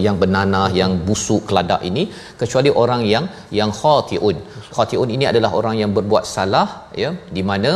yang 0.07 0.17
bernanah 0.23 0.67
yang 0.81 0.93
busuk 1.09 1.43
keladak 1.51 1.83
ini 1.91 2.05
kecuali 2.41 2.71
orang 2.83 3.03
yang 3.13 3.27
yang 3.59 3.71
khatiun. 3.81 4.37
Khatiun 4.75 5.11
ini 5.17 5.27
adalah 5.31 5.53
orang 5.61 5.77
yang 5.83 5.93
berbuat 5.99 6.25
salah 6.35 6.67
ya 7.03 7.11
di 7.37 7.45
mana 7.51 7.71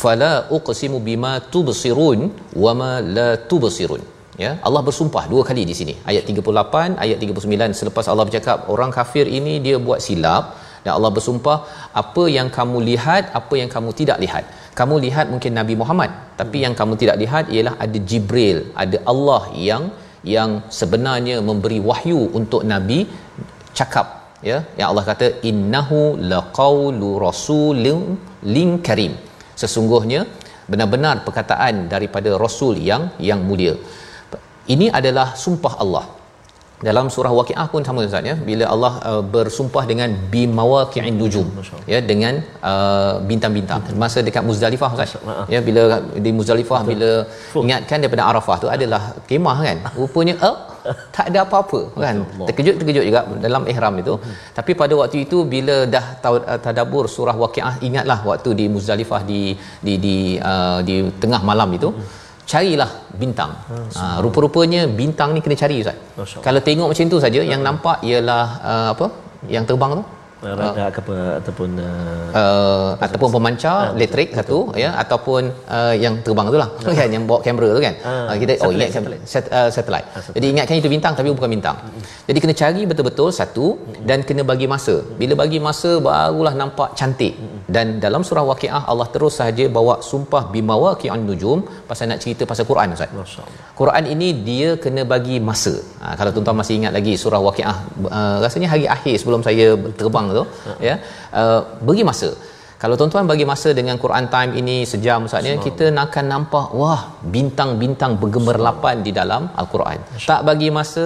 fala 0.00 0.32
uqsimu 0.56 0.98
bima 1.10 1.34
tubsirun 1.52 2.20
wama 2.64 2.92
la 3.16 3.28
tubsirun 3.50 4.02
ya 4.42 4.50
Allah 4.68 4.82
bersumpah 4.88 5.24
dua 5.32 5.42
kali 5.48 5.62
di 5.70 5.74
sini. 5.80 5.94
Ayat 6.10 6.24
38 6.30 7.00
ayat 7.04 7.18
39 7.18 7.80
selepas 7.80 8.04
Allah 8.12 8.26
bercakap 8.28 8.58
orang 8.74 8.90
kafir 8.98 9.26
ini 9.38 9.54
dia 9.66 9.78
buat 9.78 10.02
silap. 10.06 10.44
Dan 10.84 10.92
Allah 10.96 11.10
bersumpah 11.16 11.56
apa 12.02 12.22
yang 12.36 12.48
kamu 12.48 12.78
lihat 12.90 13.36
apa 13.40 13.54
yang 13.60 13.70
kamu 13.74 13.90
tidak 14.00 14.18
lihat. 14.24 14.44
Kamu 14.78 14.96
lihat 15.04 15.26
mungkin 15.32 15.52
Nabi 15.60 15.74
Muhammad 15.80 16.10
tapi 16.40 16.64
yang 16.64 16.74
kamu 16.78 16.94
tidak 17.02 17.16
lihat 17.22 17.44
ialah 17.54 17.74
ada 17.84 17.98
Jibril 18.10 18.58
ada 18.82 18.96
Allah 19.12 19.42
yang 19.68 19.82
yang 20.36 20.50
sebenarnya 20.78 21.36
memberi 21.48 21.80
wahyu 21.90 22.20
untuk 22.40 22.64
nabi 22.72 23.04
cakap. 23.78 24.06
Ya 24.48 24.58
yang 24.78 24.88
Allah 24.92 25.04
kata 25.12 25.26
innahu 25.50 26.16
laqaulu 26.32 27.08
rasulin 27.20 28.16
lin 28.54 28.70
karim 28.86 29.12
sesungguhnya 29.62 30.24
benar-benar 30.70 31.16
perkataan 31.26 31.74
daripada 31.92 32.30
rasul 32.44 32.74
yang 32.90 33.02
yang 33.28 33.40
mulia 33.48 33.74
ini 34.74 34.86
adalah 35.00 35.28
sumpah 35.44 35.74
Allah. 35.84 36.06
Dalam 36.88 37.06
surah 37.14 37.32
waqiah 37.38 37.64
pun 37.72 37.82
sama 37.86 38.00
ustaz 38.08 38.28
ya. 38.28 38.34
Bila 38.48 38.64
Allah 38.74 38.92
uh, 39.08 39.22
bersumpah 39.32 39.82
dengan 39.90 40.10
bimawaqi'in 40.32 41.14
nujum 41.20 41.48
ya 41.92 41.98
dengan 42.10 42.34
uh, 42.70 43.14
bintang-bintang. 43.30 43.80
Masa 44.02 44.24
dekat 44.28 44.44
muzdalifah 44.48 44.90
ustaz. 44.96 45.12
Ya 45.54 45.60
bila 45.66 45.82
di 46.26 46.30
muzdalifah 46.38 46.80
bila 46.90 47.10
ingatkan 47.64 48.00
daripada 48.02 48.24
arafah 48.30 48.56
tu 48.62 48.70
adalah 48.76 49.02
kemah 49.28 49.58
kan. 49.66 49.78
Rupanya 49.98 50.34
uh, 50.48 50.56
tak 51.16 51.28
ada 51.32 51.40
apa-apa 51.44 51.80
kan. 52.04 52.24
Terkejut 52.48 52.74
terkejut 52.80 53.04
juga 53.10 53.22
dalam 53.44 53.68
ihram 53.74 54.00
itu. 54.04 54.16
Hmm. 54.16 54.34
tapi 54.58 54.72
pada 54.82 54.96
waktu 55.02 55.18
itu 55.26 55.40
bila 55.54 55.76
dah 55.96 56.04
uh, 56.32 56.58
tadabbur 56.64 57.04
surah 57.16 57.36
waqiah 57.44 57.74
ingatlah 57.88 58.18
waktu 58.30 58.56
di 58.62 58.66
muzdalifah 58.76 59.20
di 59.30 59.42
di 59.86 59.94
di 60.06 60.16
uh, 60.52 60.80
di 60.88 60.96
tengah 61.24 61.42
malam 61.52 61.70
itu. 61.80 61.90
Hmm 61.92 62.28
carilah 62.52 62.90
bintang. 63.22 63.52
Ha, 64.00 64.04
rupa-rupanya 64.24 64.82
bintang 65.00 65.30
ni 65.34 65.40
kena 65.44 65.56
cari 65.62 65.76
Ustaz. 65.82 65.98
Kalau 66.46 66.60
tengok 66.68 66.88
macam 66.92 67.12
tu 67.14 67.20
saja 67.26 67.40
yang 67.52 67.62
nampak 67.68 67.98
ialah 68.08 68.46
uh, 68.70 68.88
apa? 68.94 69.06
Yang 69.54 69.64
terbang 69.70 69.92
tu 69.98 70.04
rada 70.40 70.68
uh, 70.72 70.88
apa 71.00 71.16
ataupun 71.40 71.70
uh, 71.86 72.28
uh, 72.40 72.90
ataupun 73.06 73.28
pemancar 73.34 73.78
uh, 73.92 73.96
elektrik 73.96 74.28
satu 74.38 74.58
betul. 74.72 74.82
ya 74.82 74.90
ataupun 75.02 75.42
uh, 75.76 75.94
yang 76.04 76.14
terbang 76.24 76.46
itulah 76.50 76.70
uh. 76.80 76.94
kan 77.00 77.08
yang 77.16 77.24
bawa 77.28 77.38
kamera 77.46 77.68
tu 77.76 77.82
kan 77.86 77.94
uh, 78.00 78.12
uh, 78.30 78.36
kita 78.42 78.52
oh 78.64 78.70
ingat 78.76 78.90
satellite. 78.96 79.22
Set, 79.32 79.44
uh, 79.58 79.68
satellite. 79.76 80.06
Uh, 80.16 80.32
jadi 80.36 80.46
ingatkan 80.52 80.76
itu 80.80 80.90
bintang 80.94 81.12
tapi 81.18 81.28
bukan 81.38 81.50
bintang 81.56 81.76
uh, 81.76 82.04
jadi 82.28 82.38
kena 82.42 82.54
cari 82.62 82.82
betul-betul 82.90 83.28
satu 83.40 83.66
uh, 83.76 84.00
dan 84.08 84.24
kena 84.28 84.44
bagi 84.52 84.68
masa 84.74 84.94
bila 85.20 85.36
bagi 85.42 85.60
masa 85.68 85.92
barulah 86.06 86.54
nampak 86.62 86.96
cantik 87.00 87.36
uh, 87.36 87.59
dan 87.74 87.86
dalam 88.04 88.22
surah 88.28 88.44
waqiah 88.50 88.82
Allah 88.92 89.06
terus 89.14 89.34
sahaja 89.38 89.64
bawa 89.76 89.94
sumpah 90.10 90.42
bimawaqi'an 90.54 91.22
nujum 91.28 91.60
pasal 91.90 92.06
nak 92.10 92.20
cerita 92.24 92.42
pasal 92.50 92.64
Quran 92.70 92.94
Ustaz. 92.96 93.12
Masyaallah. 93.20 93.66
Quran 93.80 94.04
ini 94.14 94.28
dia 94.48 94.70
kena 94.84 95.04
bagi 95.14 95.36
masa. 95.48 95.74
Ha, 96.02 96.14
kalau 96.18 96.30
tuan-tuan 96.34 96.58
masih 96.62 96.74
ingat 96.80 96.92
lagi 96.98 97.14
surah 97.24 97.40
waqiah 97.48 97.76
uh, 98.18 98.36
rasanya 98.44 98.68
hari 98.74 98.86
akhir 98.96 99.14
sebelum 99.22 99.42
saya 99.48 99.66
terbang 100.00 100.26
tu 100.38 100.44
ya 100.88 100.94
uh, 101.40 101.60
bagi 101.88 102.04
masa 102.10 102.30
kalau 102.82 102.94
tuan-tuan 102.98 103.26
bagi 103.30 103.44
masa 103.50 103.70
dengan 103.78 103.96
Quran 104.02 104.26
time 104.34 104.52
ini 104.60 104.76
sejam 104.90 105.28
saatnya 105.30 105.54
kita 105.64 105.86
akan 106.04 106.24
nampak 106.32 106.66
wah 106.80 107.00
bintang-bintang 107.34 108.12
bergemerlapan 108.22 108.96
di 109.06 109.12
dalam 109.18 109.42
al-Quran. 109.60 109.98
Tak 110.30 110.40
bagi 110.48 110.68
masa 110.78 111.04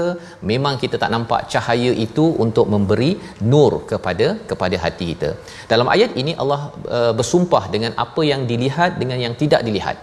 memang 0.50 0.75
kita 0.83 0.97
tak 1.02 1.11
nampak 1.14 1.40
cahaya 1.52 1.90
itu 2.07 2.26
untuk 2.45 2.69
memberi 2.75 3.11
nur 3.52 3.73
kepada 3.90 4.28
kepada 4.50 4.78
hati 4.85 5.07
kita. 5.12 5.31
Dalam 5.73 5.90
ayat 5.95 6.12
ini 6.23 6.35
Allah 6.43 6.61
uh, 6.99 7.12
bersumpah 7.19 7.64
dengan 7.75 7.95
apa 8.04 8.23
yang 8.33 8.45
dilihat 8.52 8.93
dengan 9.02 9.21
yang 9.26 9.37
tidak 9.45 9.62
dilihat. 9.69 9.99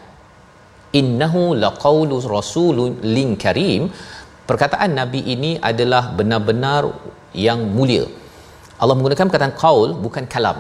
innahu 0.99 1.43
laqaulu 1.63 2.15
rasulun 2.35 2.91
lin 3.15 3.29
karim 3.43 3.83
perkataan 4.49 4.91
nabi 4.99 5.21
ini 5.33 5.51
adalah 5.69 6.03
benar-benar 6.19 6.83
yang 7.45 7.59
mulia 7.77 8.03
Allah 8.81 8.95
menggunakan 8.97 9.27
perkataan 9.29 9.55
qaul 9.63 9.89
bukan 10.05 10.25
kalam 10.33 10.57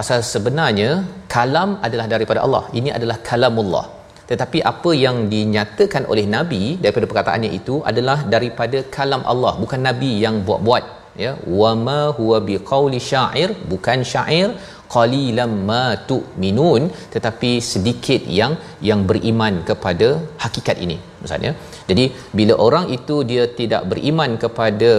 pasal 0.00 0.20
sebenarnya 0.32 0.90
kalam 1.34 1.70
adalah 1.86 2.06
daripada 2.14 2.40
Allah. 2.46 2.64
Ini 2.80 2.90
adalah 2.98 3.16
kalamullah. 3.28 3.86
Tetapi 4.30 4.58
apa 4.72 4.90
yang 5.04 5.16
dinyatakan 5.34 6.02
oleh 6.12 6.24
nabi 6.34 6.64
daripada 6.82 7.06
perkataannya 7.10 7.50
itu 7.58 7.76
adalah 7.90 8.18
daripada 8.34 8.80
kalam 8.96 9.22
Allah 9.32 9.52
bukan 9.62 9.80
nabi 9.88 10.12
yang 10.24 10.36
buat-buat 10.48 10.84
ya. 11.24 11.32
Wama 11.60 12.02
huwa 12.18 12.38
biqauli 12.50 13.00
syair 13.12 13.50
bukan 13.72 14.00
syair. 14.12 14.50
Qalilam 14.94 15.52
ma 15.68 15.84
tu'minun 16.10 16.82
tetapi 17.14 17.50
sedikit 17.72 18.22
yang 18.38 18.52
yang 18.88 19.00
beriman 19.10 19.54
kepada 19.68 20.08
hakikat 20.44 20.76
ini 20.84 20.96
maksudnya 21.20 21.52
jadi 21.90 22.04
bila 22.38 22.54
orang 22.66 22.86
itu 22.96 23.16
dia 23.30 23.44
tidak 23.58 23.82
beriman 23.90 24.32
kepada 24.44 24.90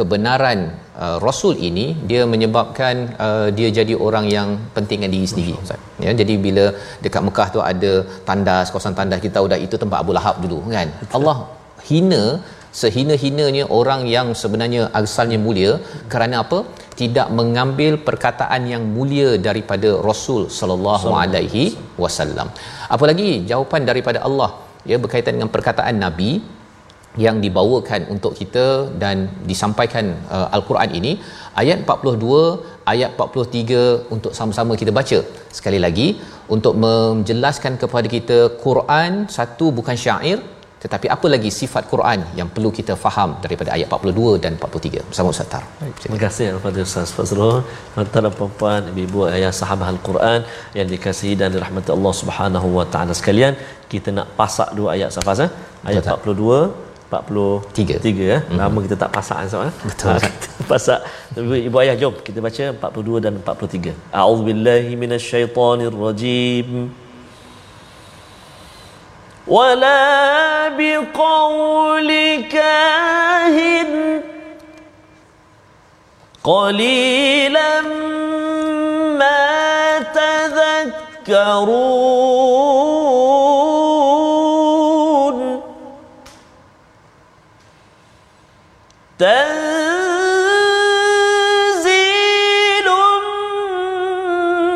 kebenaran 0.00 0.58
uh, 1.04 1.16
rasul 1.26 1.54
ini 1.68 1.86
dia 2.10 2.22
menyebabkan 2.32 2.94
uh, 3.26 3.48
dia 3.58 3.68
jadi 3.78 3.94
orang 4.06 4.26
yang 4.36 4.48
pentingkan 4.76 5.10
diri 5.14 5.26
sendiri 5.32 5.52
Ustaz. 5.64 5.80
ya 6.04 6.12
jadi 6.20 6.34
bila 6.46 6.64
dekat 7.04 7.22
Mekah 7.26 7.48
tu 7.56 7.60
ada 7.72 7.92
tandas 8.28 8.68
kawasan 8.72 8.96
tandas 9.00 9.20
kita 9.24 9.34
tahu 9.38 9.48
dah 9.52 9.60
itu 9.66 9.76
tempat 9.82 9.98
Abu 10.04 10.14
Lahab 10.18 10.38
dulu 10.44 10.58
kan? 10.76 10.90
Allah 11.18 11.36
hina 11.90 12.22
sehina-hinanya 12.80 13.64
orang 13.78 14.02
yang 14.14 14.28
sebenarnya 14.42 14.82
asalnya 15.00 15.38
mulia 15.46 15.72
kerana 16.12 16.36
apa? 16.44 16.60
Tidak 17.00 17.28
mengambil 17.38 17.92
perkataan 18.08 18.62
yang 18.72 18.82
mulia 18.96 19.28
daripada 19.48 19.90
Rasul 20.08 20.42
sallallahu 20.58 21.08
alaihi 21.22 21.64
wasallam. 22.02 22.48
apalagi 22.94 23.28
jawapan 23.50 23.82
daripada 23.90 24.18
Allah 24.28 24.50
ya 24.90 24.96
berkaitan 25.04 25.34
dengan 25.36 25.50
perkataan 25.54 25.96
nabi 26.04 26.30
yang 27.24 27.36
dibawakan 27.44 28.06
untuk 28.14 28.32
kita 28.40 28.66
dan 29.02 29.26
disampaikan 29.50 30.14
uh, 30.36 30.46
al-Quran 30.56 30.90
ini 30.98 31.12
ayat 31.62 31.82
42 31.82 32.86
ayat 32.92 33.10
43 33.18 34.14
untuk 34.14 34.32
sama-sama 34.38 34.78
kita 34.82 34.94
baca 34.98 35.18
sekali 35.58 35.80
lagi 35.86 36.08
untuk 36.56 36.78
menjelaskan 36.84 37.74
kepada 37.82 38.06
kita 38.16 38.38
Quran 38.62 39.26
satu 39.38 39.68
bukan 39.78 39.98
syair 40.04 40.38
tetapi 40.82 41.06
apa 41.14 41.26
lagi 41.32 41.50
sifat 41.60 41.84
Quran 41.92 42.20
yang 42.38 42.48
perlu 42.54 42.70
kita 42.78 42.94
faham 43.04 43.30
daripada 43.44 43.70
ayat 43.76 43.88
42 43.96 44.40
dan 44.44 44.52
43 44.56 45.08
bersama 45.08 45.28
Ustaz 45.34 45.48
Tar. 45.52 45.64
Terima 46.02 46.18
kasih 46.24 46.46
kepada 46.56 46.78
Ustaz 46.88 47.10
Fazrul. 47.16 47.56
Tuan-tuan 47.94 48.24
dan 48.26 48.34
puan 48.60 48.82
ibu 49.04 49.28
ayah 49.36 49.52
sahabat 49.60 49.88
Al-Quran 49.92 50.40
yang 50.78 50.88
dikasihi 50.92 51.34
dan 51.40 51.52
dirahmati 51.54 51.92
Allah 51.96 52.14
Subhanahu 52.20 52.68
wa 52.78 52.86
taala 52.94 53.12
sekalian, 53.20 53.60
kita 53.92 54.08
nak 54.18 54.28
pasak 54.38 54.70
dua 54.78 54.88
ayat 54.96 55.12
Safaz 55.16 55.40
eh. 55.46 55.50
Ayat 55.90 56.04
Betul. 56.08 56.38
42 56.78 56.89
43 57.10 57.98
3 57.98 58.06
eh? 58.06 58.40
Mm-hmm. 58.46 58.82
kita 58.86 58.96
tak 59.02 59.10
pasak 59.10 59.38
eh, 59.42 59.48
sama 59.50 59.64
eh? 59.66 59.74
Betul. 59.82 60.14
Ah, 60.14 60.22
pasak. 60.70 61.00
Ibu 61.34 61.76
ayah 61.82 61.96
jom 61.98 62.14
kita 62.22 62.38
baca 62.38 62.64
42 62.78 63.24
dan 63.24 63.34
43 63.42 63.92
a'udzubillahi 64.14 64.94
minasyaitonir 64.94 65.90
rajim 65.90 66.70
ولا 69.50 70.68
بقول 70.78 72.10
كاهن 72.54 74.22
قليلا 76.44 77.80
ما 79.18 79.98
تذكرون 81.26 82.29
تنزيل 89.20 89.28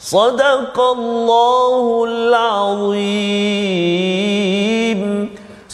صدق 0.00 0.76
الله 0.80 2.04
العظيم. 2.08 3.24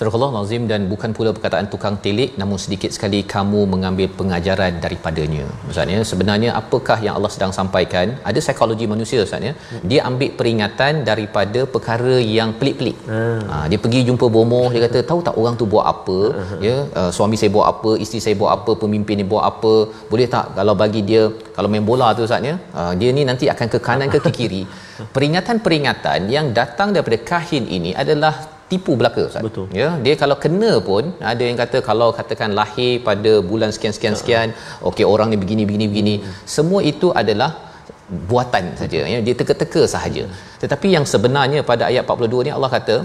Surah 0.00 0.14
Allah 0.16 0.28
lazim 0.34 0.62
dan 0.68 0.80
bukan 0.90 1.10
pula 1.16 1.30
perkataan 1.36 1.66
tukang 1.72 1.96
telik 2.04 2.30
namun 2.40 2.58
sedikit 2.62 2.90
sekali 2.96 3.18
kamu 3.32 3.58
mengambil 3.72 4.06
pengajaran 4.18 4.74
daripadanya. 4.84 5.44
Maksudnya 5.64 5.98
sebenarnya 6.10 6.50
apakah 6.60 6.96
yang 7.06 7.14
Allah 7.18 7.30
sedang 7.34 7.52
sampaikan? 7.56 8.06
Ada 8.30 8.40
psikologi 8.44 8.86
manusia 8.92 9.18
Ustaz 9.26 9.44
ya. 9.48 9.52
Dia 9.90 10.00
ambil 10.08 10.30
peringatan 10.38 11.02
daripada 11.08 11.62
perkara 11.74 12.14
yang 12.36 12.52
pelik-pelik. 12.60 12.96
Hmm. 13.10 13.42
Ha, 13.50 13.56
dia 13.72 13.78
pergi 13.86 14.00
jumpa 14.08 14.28
bomoh 14.36 14.68
dia 14.74 14.80
kata 14.86 15.02
tahu 15.10 15.20
tak 15.26 15.34
orang 15.42 15.58
tu 15.62 15.66
buat 15.74 15.84
apa? 15.92 16.18
Ya, 16.66 16.76
uh, 17.00 17.10
suami 17.16 17.36
saya 17.40 17.52
buat 17.56 17.66
apa, 17.72 17.92
isteri 18.04 18.20
saya 18.26 18.36
buat 18.42 18.52
apa, 18.56 18.74
pemimpin 18.84 19.20
ni 19.20 19.26
buat 19.32 19.44
apa? 19.52 19.74
Boleh 20.12 20.28
tak 20.36 20.56
kalau 20.60 20.76
bagi 20.84 21.02
dia 21.10 21.24
kalau 21.58 21.70
main 21.74 21.84
bola 21.90 22.08
tu 22.20 22.24
Ustaz 22.28 22.48
ya, 22.50 22.54
uh, 22.80 22.92
dia 23.02 23.10
ni 23.18 23.24
nanti 23.32 23.52
akan 23.56 23.68
ke 23.74 23.80
kanan 23.88 24.08
ke 24.14 24.20
ke 24.28 24.32
kiri. 24.38 24.62
Peringatan-peringatan 25.16 26.32
yang 26.36 26.48
datang 26.60 26.88
daripada 26.96 27.20
kahin 27.32 27.66
ini 27.78 27.92
adalah 28.04 28.34
tipu 28.70 28.92
belaka 29.00 29.22
Ustaz. 29.30 29.42
Betul. 29.46 29.66
Ya, 29.80 29.88
dia 30.04 30.14
kalau 30.22 30.37
kena 30.44 30.72
pun 30.88 31.04
ada 31.33 31.42
yang 31.48 31.59
kata 31.62 31.78
kalau 31.88 32.09
katakan 32.18 32.52
lahir 32.61 32.92
pada 33.09 33.33
bulan 33.50 33.72
sekian 33.76 33.94
sekian 33.96 34.14
sekian, 34.20 34.48
okey 34.90 35.06
orang 35.14 35.28
ni 35.33 35.38
begini 35.42 35.64
begini 35.70 35.87
begini. 35.92 36.14
Semua 36.56 36.80
itu 36.92 37.11
adalah 37.22 37.50
buatan 38.30 38.64
saja 38.80 39.00
ya, 39.14 39.18
dia 39.26 39.35
teka-teka 39.40 39.83
sahaja. 39.94 40.24
Tetapi 40.62 40.88
yang 40.96 41.04
sebenarnya 41.12 41.61
pada 41.72 41.85
ayat 41.90 42.04
42 42.06 42.46
ni 42.46 42.52
Allah 42.56 42.70
kata 42.76 42.96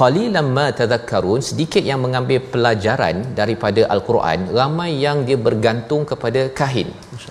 qalilan 0.00 0.46
ma 0.56 0.66
tadhakkarun 0.78 1.40
sedikit 1.48 1.82
yang 1.90 2.00
mengambil 2.04 2.38
pelajaran 2.52 3.16
daripada 3.40 3.82
al-Quran 3.94 4.40
ramai 4.58 4.90
yang 5.04 5.18
dia 5.28 5.38
bergantung 5.48 6.02
kepada 6.10 6.42
kahin 6.60 6.88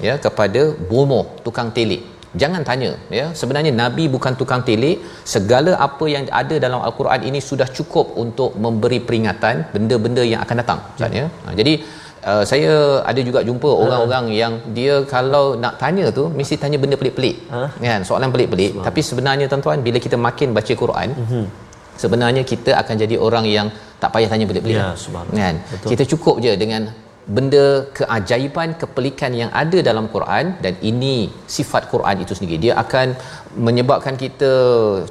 ya 0.07 0.15
kepada 0.25 0.61
bomoh 0.91 1.25
tukang 1.45 1.69
telik 1.77 2.01
jangan 2.35 2.61
tanya 2.69 2.91
ya. 3.19 3.25
Sebenarnya 3.31 3.71
nabi 3.71 4.11
bukan 4.15 4.33
tukang 4.39 4.61
telik 4.67 4.97
segala 5.23 5.71
apa 5.79 6.05
yang 6.09 6.23
ada 6.41 6.55
dalam 6.59 6.79
al-Quran 6.87 7.23
ini 7.29 7.39
sudah 7.39 7.67
cukup 7.77 8.17
untuk 8.17 8.57
memberi 8.59 8.99
peringatan 8.99 9.71
benda-benda 9.75 10.23
yang 10.25 10.41
akan 10.45 10.55
datang 10.63 10.79
Ustaz 10.97 11.13
ya. 11.21 11.27
Ha, 11.45 11.55
jadi 11.61 11.75
Uh, 12.27 12.43
saya 12.43 12.71
ada 13.07 13.21
juga 13.23 13.39
jumpa 13.39 13.69
orang-orang 13.83 14.25
yang 14.35 14.53
dia 14.75 14.99
kalau 15.07 15.55
nak 15.55 15.79
tanya 15.79 16.11
tu 16.11 16.27
mesti 16.27 16.59
tanya 16.59 16.75
benda 16.75 16.97
pelik-pelik 16.99 17.35
Ha? 17.47 17.71
kan? 17.79 18.01
Soalan 18.03 18.33
pelik-pelik. 18.33 18.83
Tapi 18.83 18.99
sebenarnya 18.99 19.45
tuan-tuan 19.47 19.79
bila 19.85 19.95
kita 20.05 20.17
makin 20.19 20.51
baca 20.51 20.73
Quran 20.75 21.09
Mhm. 21.15 21.43
sebenarnya 21.95 22.43
kita 22.43 22.75
akan 22.81 22.95
jadi 22.99 23.15
orang 23.17 23.45
yang 23.47 23.67
tak 24.01 24.11
payah 24.11 24.27
tanya 24.27 24.45
pelik-pelik 24.49 24.75
Ya, 24.75 24.91
kan? 25.39 25.55
Betul. 25.71 25.89
kita 25.93 26.03
cukup 26.11 26.35
je 26.43 26.51
dengan 26.59 26.81
benda 27.35 27.65
keajaiban 27.97 28.69
kepelikan 28.81 29.31
yang 29.39 29.49
ada 29.61 29.79
dalam 29.87 30.05
Quran 30.13 30.45
dan 30.63 30.73
ini 30.89 31.15
sifat 31.55 31.83
Quran 31.93 32.23
itu 32.23 32.33
sendiri. 32.37 32.59
Dia 32.65 32.73
akan 32.83 33.07
menyebabkan 33.67 34.15
kita 34.23 34.51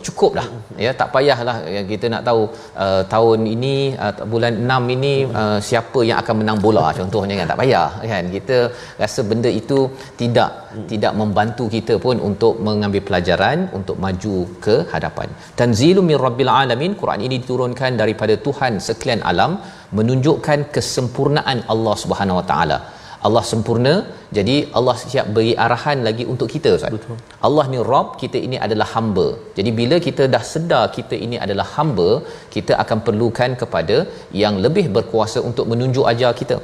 cukup 0.06 0.30
dah 0.38 0.48
ya 0.84 0.90
tak 1.00 1.08
payahlah 1.14 1.56
ya, 1.74 1.82
kita 1.92 2.06
nak 2.14 2.22
tahu 2.28 2.42
uh, 2.84 3.02
tahun 3.14 3.40
ini 3.54 3.74
uh, 4.04 4.12
bulan 4.32 4.54
6 4.78 4.94
ini 4.96 5.14
uh, 5.40 5.58
siapa 5.68 6.00
yang 6.08 6.18
akan 6.22 6.36
menang 6.40 6.58
bola 6.66 6.86
contohnya 7.00 7.36
kan. 7.40 7.48
Tak 7.52 7.60
payah 7.62 7.88
kan. 8.12 8.24
Kita 8.36 8.58
rasa 9.02 9.20
benda 9.30 9.52
itu 9.60 9.78
tidak 10.22 10.50
tidak 10.92 11.12
membantu 11.20 11.64
kita 11.76 11.96
pun 12.04 12.16
untuk 12.30 12.54
mengambil 12.66 13.02
pelajaran 13.08 13.58
untuk 13.78 13.96
maju 14.04 14.36
ke 14.66 14.76
hadapan. 14.94 15.28
Tanzilum 15.60 16.06
mir 16.10 16.20
rabbil 16.26 16.52
alamin 16.60 16.94
Quran 17.00 17.20
ini 17.28 17.36
diturunkan 17.42 17.92
daripada 18.02 18.36
Tuhan 18.46 18.72
sekalian 18.88 19.22
alam 19.32 19.52
menunjukkan 19.98 20.60
kesempurnaan 20.76 21.58
Allah 21.74 21.96
Subhanahu 22.04 22.38
Wa 22.40 22.46
Taala 22.52 22.78
Allah 23.26 23.42
sempurna 23.50 23.94
jadi 24.36 24.56
Allah 24.78 24.94
siap 25.10 25.26
beri 25.36 25.52
arahan 25.64 25.98
lagi 26.06 26.24
untuk 26.32 26.48
kita 26.54 26.70
Ustaz. 26.78 26.92
Betul. 26.96 27.16
Allah 27.46 27.64
ni 27.72 27.78
Rabb, 27.90 28.08
kita 28.22 28.38
ini 28.46 28.56
adalah 28.66 28.86
hamba. 28.94 29.26
Jadi 29.58 29.70
bila 29.80 29.96
kita 30.06 30.24
dah 30.34 30.42
sedar 30.52 30.84
kita 30.96 31.16
ini 31.26 31.36
adalah 31.44 31.66
hamba, 31.74 32.08
kita 32.54 32.72
akan 32.82 32.98
perlukan 33.06 33.52
kepada 33.62 33.98
yang 34.42 34.56
lebih 34.64 34.86
berkuasa 34.96 35.40
untuk 35.50 35.66
menunjuk 35.72 36.06
ajar 36.12 36.32
kita. 36.40 36.58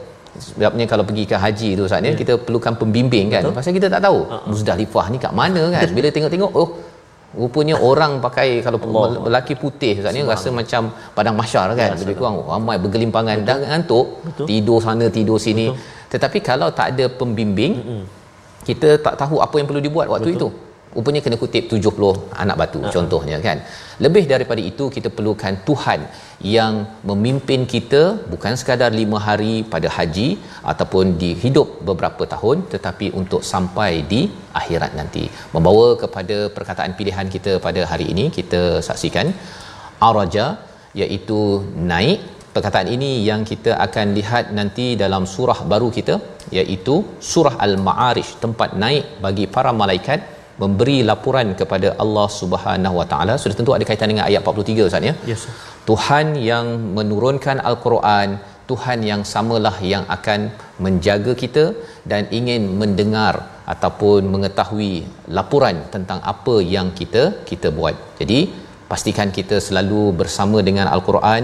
Sebabnya 0.44 0.84
kalau 0.90 1.04
pergi 1.08 1.24
ke 1.30 1.36
haji 1.44 1.70
tu 1.78 1.82
Ustaz 1.88 2.08
ya, 2.08 2.12
kita 2.20 2.34
perlukan 2.46 2.74
pembimbing 2.82 3.26
kan. 3.34 3.42
Betul. 3.44 3.56
Pasal 3.58 3.74
kita 3.78 3.88
tak 3.94 4.02
tahu 4.06 4.20
Muzdalifah 4.50 5.06
ni 5.12 5.18
kat 5.24 5.34
mana 5.40 5.62
kan. 5.74 5.88
Bila 5.98 6.10
tengok-tengok 6.16 6.52
oh 6.62 6.68
Rupanya 7.32 7.76
orang 7.80 8.20
pakai 8.20 8.60
kalau 8.60 8.76
Allah. 8.76 9.24
lelaki 9.24 9.56
putih 9.56 9.92
Ustaz 10.00 10.12
ni 10.12 10.20
rasa 10.20 10.48
macam 10.52 10.92
padang 11.16 11.32
mahsyar 11.40 11.72
kan. 11.72 11.96
Ya, 11.96 12.00
Lebih 12.02 12.16
kurang 12.20 12.44
ramai 12.44 12.76
bergelimpangan 12.76 13.36
dah 13.48 13.56
ngantuk, 13.56 14.06
Betul. 14.26 14.46
tidur 14.50 14.78
sana 14.84 15.06
tidur 15.08 15.38
sini. 15.40 15.66
Tetapi 16.12 16.38
kalau 16.44 16.68
tak 16.78 16.92
ada 16.92 17.08
pembimbing, 17.08 18.04
kita 18.68 19.00
tak 19.00 19.14
tahu 19.16 19.40
apa 19.40 19.54
yang 19.56 19.64
perlu 19.64 19.80
dibuat 19.80 20.06
waktu 20.12 20.36
Betul. 20.36 20.40
itu. 20.40 20.48
Rupanya 20.96 21.20
kena 21.24 21.36
kutip 21.42 21.64
70 21.74 22.08
anak 22.42 22.56
batu 22.60 22.78
uh-huh. 22.80 22.92
contohnya 22.96 23.36
kan? 23.46 23.58
Lebih 24.04 24.24
daripada 24.32 24.62
itu 24.70 24.84
kita 24.96 25.08
perlukan 25.16 25.54
Tuhan 25.68 26.00
yang 26.56 26.74
memimpin 27.10 27.60
kita 27.74 28.02
bukan 28.32 28.54
sekadar 28.60 28.90
lima 29.00 29.18
hari 29.26 29.54
pada 29.74 29.88
haji 29.96 30.28
ataupun 30.72 31.16
di 31.22 31.30
hidup 31.44 31.68
beberapa 31.88 32.24
tahun 32.34 32.66
tetapi 32.74 33.08
untuk 33.20 33.42
sampai 33.52 33.92
di 34.12 34.20
akhirat 34.60 34.92
nanti. 35.00 35.24
Membawa 35.54 35.88
kepada 36.02 36.38
perkataan 36.56 36.94
pilihan 37.00 37.28
kita 37.36 37.54
pada 37.66 37.82
hari 37.92 38.08
ini 38.14 38.26
kita 38.38 38.62
saksikan 38.88 39.28
araja 40.10 40.46
iaitu 41.02 41.40
naik. 41.92 42.20
Perkataan 42.56 42.88
ini 42.94 43.10
yang 43.26 43.42
kita 43.50 43.72
akan 43.84 44.06
lihat 44.16 44.44
nanti 44.56 44.86
dalam 45.02 45.24
surah 45.34 45.60
baru 45.70 45.88
kita 45.98 46.14
iaitu 46.58 46.94
surah 47.30 47.54
al-ma'arij 47.66 48.28
tempat 48.42 48.70
naik 48.82 49.04
bagi 49.24 49.44
para 49.54 49.70
malaikat 49.82 50.20
memberi 50.62 50.96
laporan 51.10 51.48
kepada 51.60 51.88
Allah 52.02 52.26
Subhanahu 52.40 52.96
Wa 53.00 53.06
Taala 53.12 53.34
sudah 53.42 53.56
tentu 53.58 53.72
ada 53.76 53.84
kaitan 53.88 54.10
dengan 54.12 54.26
ayat 54.30 54.40
43 54.44 54.88
Ustaz 54.88 55.08
ya. 55.10 55.14
Yes. 55.30 55.44
Tuhan 55.88 56.26
yang 56.50 56.66
menurunkan 56.98 57.58
al-Quran, 57.70 58.28
Tuhan 58.70 58.98
yang 59.10 59.22
samalah 59.32 59.76
yang 59.92 60.04
akan 60.16 60.40
menjaga 60.84 61.32
kita 61.42 61.64
dan 62.10 62.22
ingin 62.38 62.62
mendengar 62.80 63.34
ataupun 63.72 64.20
mengetahui 64.34 64.94
laporan 65.36 65.76
tentang 65.94 66.20
apa 66.32 66.56
yang 66.74 66.88
kita 67.00 67.22
kita 67.50 67.70
buat. 67.78 67.96
Jadi 68.20 68.40
pastikan 68.90 69.28
kita 69.38 69.56
selalu 69.66 70.02
bersama 70.20 70.58
dengan 70.68 70.86
al-Quran. 70.94 71.42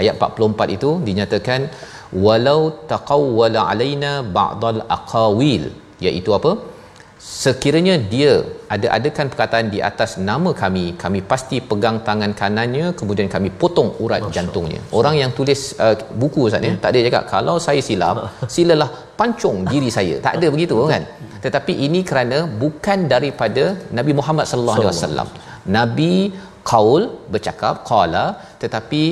Ayat 0.00 0.14
44 0.20 0.76
itu 0.76 0.90
dinyatakan 1.08 1.60
walau 2.24 2.60
taqawwala 2.92 3.60
alaina 3.72 4.12
ba'dal 4.38 4.80
aqawil 4.96 5.64
iaitu 6.06 6.30
apa? 6.38 6.52
Sekiranya 7.20 7.94
dia 8.12 8.32
ada 8.74 8.86
adakan 8.96 9.26
perkataan 9.32 9.66
di 9.72 9.78
atas 9.88 10.10
nama 10.28 10.50
kami 10.60 10.84
kami 11.02 11.20
pasti 11.30 11.56
pegang 11.70 11.96
tangan 12.06 12.32
kanannya 12.40 12.86
kemudian 12.98 13.28
kami 13.34 13.48
potong 13.60 13.90
urat 14.04 14.22
Masya 14.24 14.34
jantungnya. 14.36 14.80
Orang 14.98 15.14
yang 15.20 15.30
tulis 15.38 15.60
uh, 15.84 15.94
buku 16.20 16.48
Ustaz 16.48 16.64
ya 16.66 16.72
hmm. 16.72 16.80
tak 16.82 16.90
ada 16.92 17.00
cakap 17.06 17.24
kalau 17.34 17.56
saya 17.66 17.80
silap 17.88 18.16
silalah 18.54 18.90
pancung 19.20 19.58
diri 19.72 19.90
saya. 19.98 20.16
Tak 20.26 20.34
ada 20.40 20.48
begitu 20.54 20.76
kan? 20.92 21.04
Tetapi 21.44 21.72
ini 21.86 22.00
kerana 22.10 22.38
bukan 22.62 22.98
daripada 23.14 23.64
Nabi 23.98 24.14
Muhammad 24.20 24.48
sallallahu 24.50 24.80
alaihi 24.80 24.92
wasallam. 24.94 25.28
Nabi 25.78 26.14
qaul 26.70 27.02
bercakap 27.32 27.74
qala 27.90 28.24
tetapi 28.62 29.02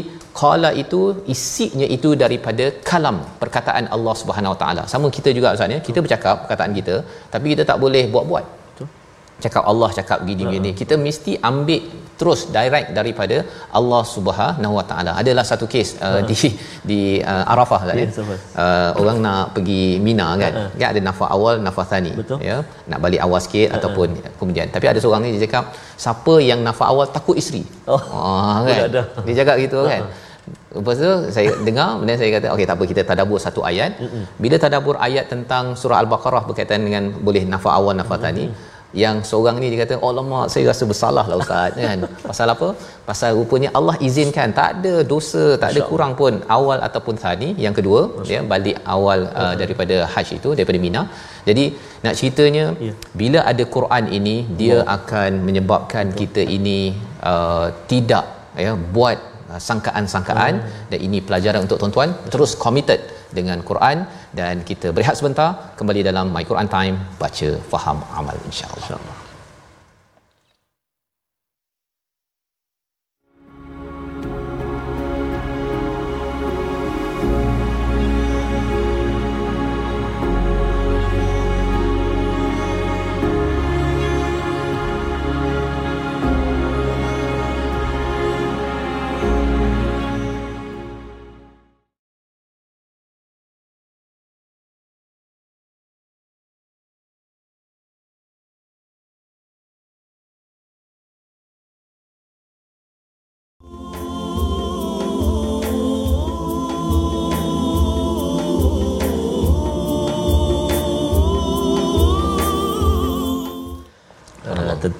qala 0.40 0.70
itu 0.82 1.00
isinya 1.34 1.86
itu 1.96 2.10
daripada 2.22 2.64
kalam 2.90 3.16
perkataan 3.42 3.86
Allah 3.96 4.14
Subhanahu 4.22 4.54
Wa 4.54 4.60
Taala. 4.62 4.82
Sama 4.92 5.06
kita 5.16 5.32
juga 5.38 5.54
ustaz 5.56 5.74
ya. 5.76 5.80
Kita 5.88 5.98
bercakap 6.04 6.34
perkataan 6.44 6.72
kita 6.78 6.96
tapi 7.34 7.46
kita 7.54 7.64
tak 7.72 7.80
boleh 7.84 8.04
buat-buat. 8.14 8.46
Cakap 9.44 9.64
Allah 9.70 9.88
cakap 9.96 10.18
gini 10.28 10.44
uh 10.44 10.50
gini 10.52 10.70
kita 10.78 10.94
mesti 11.06 11.32
ambil 11.48 11.82
terus 12.20 12.40
direct 12.54 12.88
daripada 12.96 13.36
Allah 13.78 14.00
Subhanahu 14.12 14.74
Wa 14.78 14.84
Taala. 14.90 15.12
Adalah 15.20 15.44
satu 15.50 15.66
kes 15.74 15.90
uh, 16.06 16.20
di 16.28 16.36
di 16.90 17.00
uh, 17.32 17.52
Arafah 17.52 17.80
kan 17.88 17.98
yes, 18.02 18.18
uh, 18.62 18.90
orang 19.00 19.18
nak 19.26 19.44
pergi 19.56 19.84
Mina 20.06 20.28
kan? 20.42 20.52
Uh 20.62 20.68
kan 20.80 20.88
ada 20.92 21.00
nafas 21.08 21.30
awal 21.36 21.54
nafas 21.66 21.86
tani 21.92 22.12
ya. 22.48 22.56
Nak 22.90 22.98
balik 23.04 23.22
awal 23.26 23.40
sikit 23.46 23.68
uh 23.68 23.76
ataupun 23.78 24.08
kemudian. 24.40 24.66
Tapi 24.76 24.86
ada 24.92 24.98
seorang 25.04 25.22
ni 25.26 25.30
dia 25.36 25.42
cakap 25.46 25.64
siapa 26.04 26.34
yang 26.50 26.60
nafas 26.68 26.88
awal 26.94 27.06
takut 27.18 27.38
isteri. 27.42 27.62
Oh, 27.94 28.02
oh 28.22 28.56
kan? 28.66 28.90
Dia 29.26 29.34
cakap 29.42 29.56
gitu 29.66 29.82
kan 29.92 30.02
Lepas 30.78 30.96
tu 31.04 31.12
saya 31.36 31.50
dengar 31.66 31.88
kemudian 31.96 32.18
saya 32.22 32.30
kata 32.36 32.46
okey 32.54 32.66
tak 32.70 32.76
apa 32.78 32.84
kita 32.92 33.02
tadabbur 33.10 33.38
satu 33.46 33.60
ayat. 33.70 33.92
Mm-mm. 34.04 34.24
Bila 34.44 34.56
tadabbur 34.64 34.96
ayat 35.06 35.26
tentang 35.34 35.64
surah 35.82 36.00
al-Baqarah 36.02 36.42
berkaitan 36.48 36.82
dengan 36.88 37.04
boleh 37.28 37.44
nafas 37.52 37.72
awal 37.78 37.94
nafas 38.00 38.20
tani 38.26 38.46
yang 39.02 39.16
seorang 39.28 39.56
ni 39.60 39.66
dia 39.70 39.78
kata 39.82 39.94
oh 40.04 40.12
lama 40.18 40.38
saya 40.52 40.64
rasa 40.70 40.84
bersalah 40.90 41.24
lah 41.30 41.36
ustaz 41.42 41.76
kan. 41.86 41.98
Pasal 42.28 42.48
apa? 42.54 42.68
Pasal 43.08 43.30
rupanya 43.38 43.70
Allah 43.78 43.94
izinkan 44.08 44.48
tak 44.58 44.70
ada 44.78 44.94
dosa 45.12 45.44
tak 45.62 45.70
ada 45.72 45.80
kurang 45.90 46.12
pun 46.20 46.40
awal 46.56 46.78
ataupun 46.86 47.16
tani 47.24 47.48
yang 47.64 47.74
kedua 47.78 48.00
ya 48.32 48.40
balik 48.52 48.78
awal 48.96 49.28
uh, 49.42 49.54
daripada 49.62 49.96
haji 50.14 50.34
itu 50.40 50.52
daripada 50.58 50.80
Mina. 50.84 51.02
Jadi 51.48 51.64
nak 52.04 52.14
ceritanya 52.20 52.64
ya. 52.86 52.94
bila 53.22 53.40
ada 53.52 53.66
Quran 53.76 54.06
ini 54.20 54.36
dia 54.60 54.78
akan 54.96 55.30
menyebabkan 55.48 56.08
kita 56.20 56.44
ini 56.58 56.78
uh, 57.32 57.66
tidak 57.92 58.24
ya 58.66 58.72
buat 58.96 59.18
uh, 59.52 59.60
sangkaan-sangkaan 59.68 60.54
dan 60.90 60.98
ini 61.06 61.20
pelajaran 61.28 61.60
untuk 61.66 61.78
tuan-tuan 61.82 62.12
terus 62.32 62.52
committed 62.64 63.00
dengan 63.38 63.60
Quran 63.70 64.08
dan 64.40 64.64
kita 64.68 64.88
berehat 64.96 65.16
sebentar 65.20 65.48
kembali 65.78 66.00
dalam 66.10 66.28
My 66.34 66.44
Quran 66.50 66.68
Time 66.76 66.96
baca 67.22 67.48
faham 67.72 67.98
amal 68.18 68.36
insya-Allah. 68.48 68.84
Insya-Allah. 68.84 69.17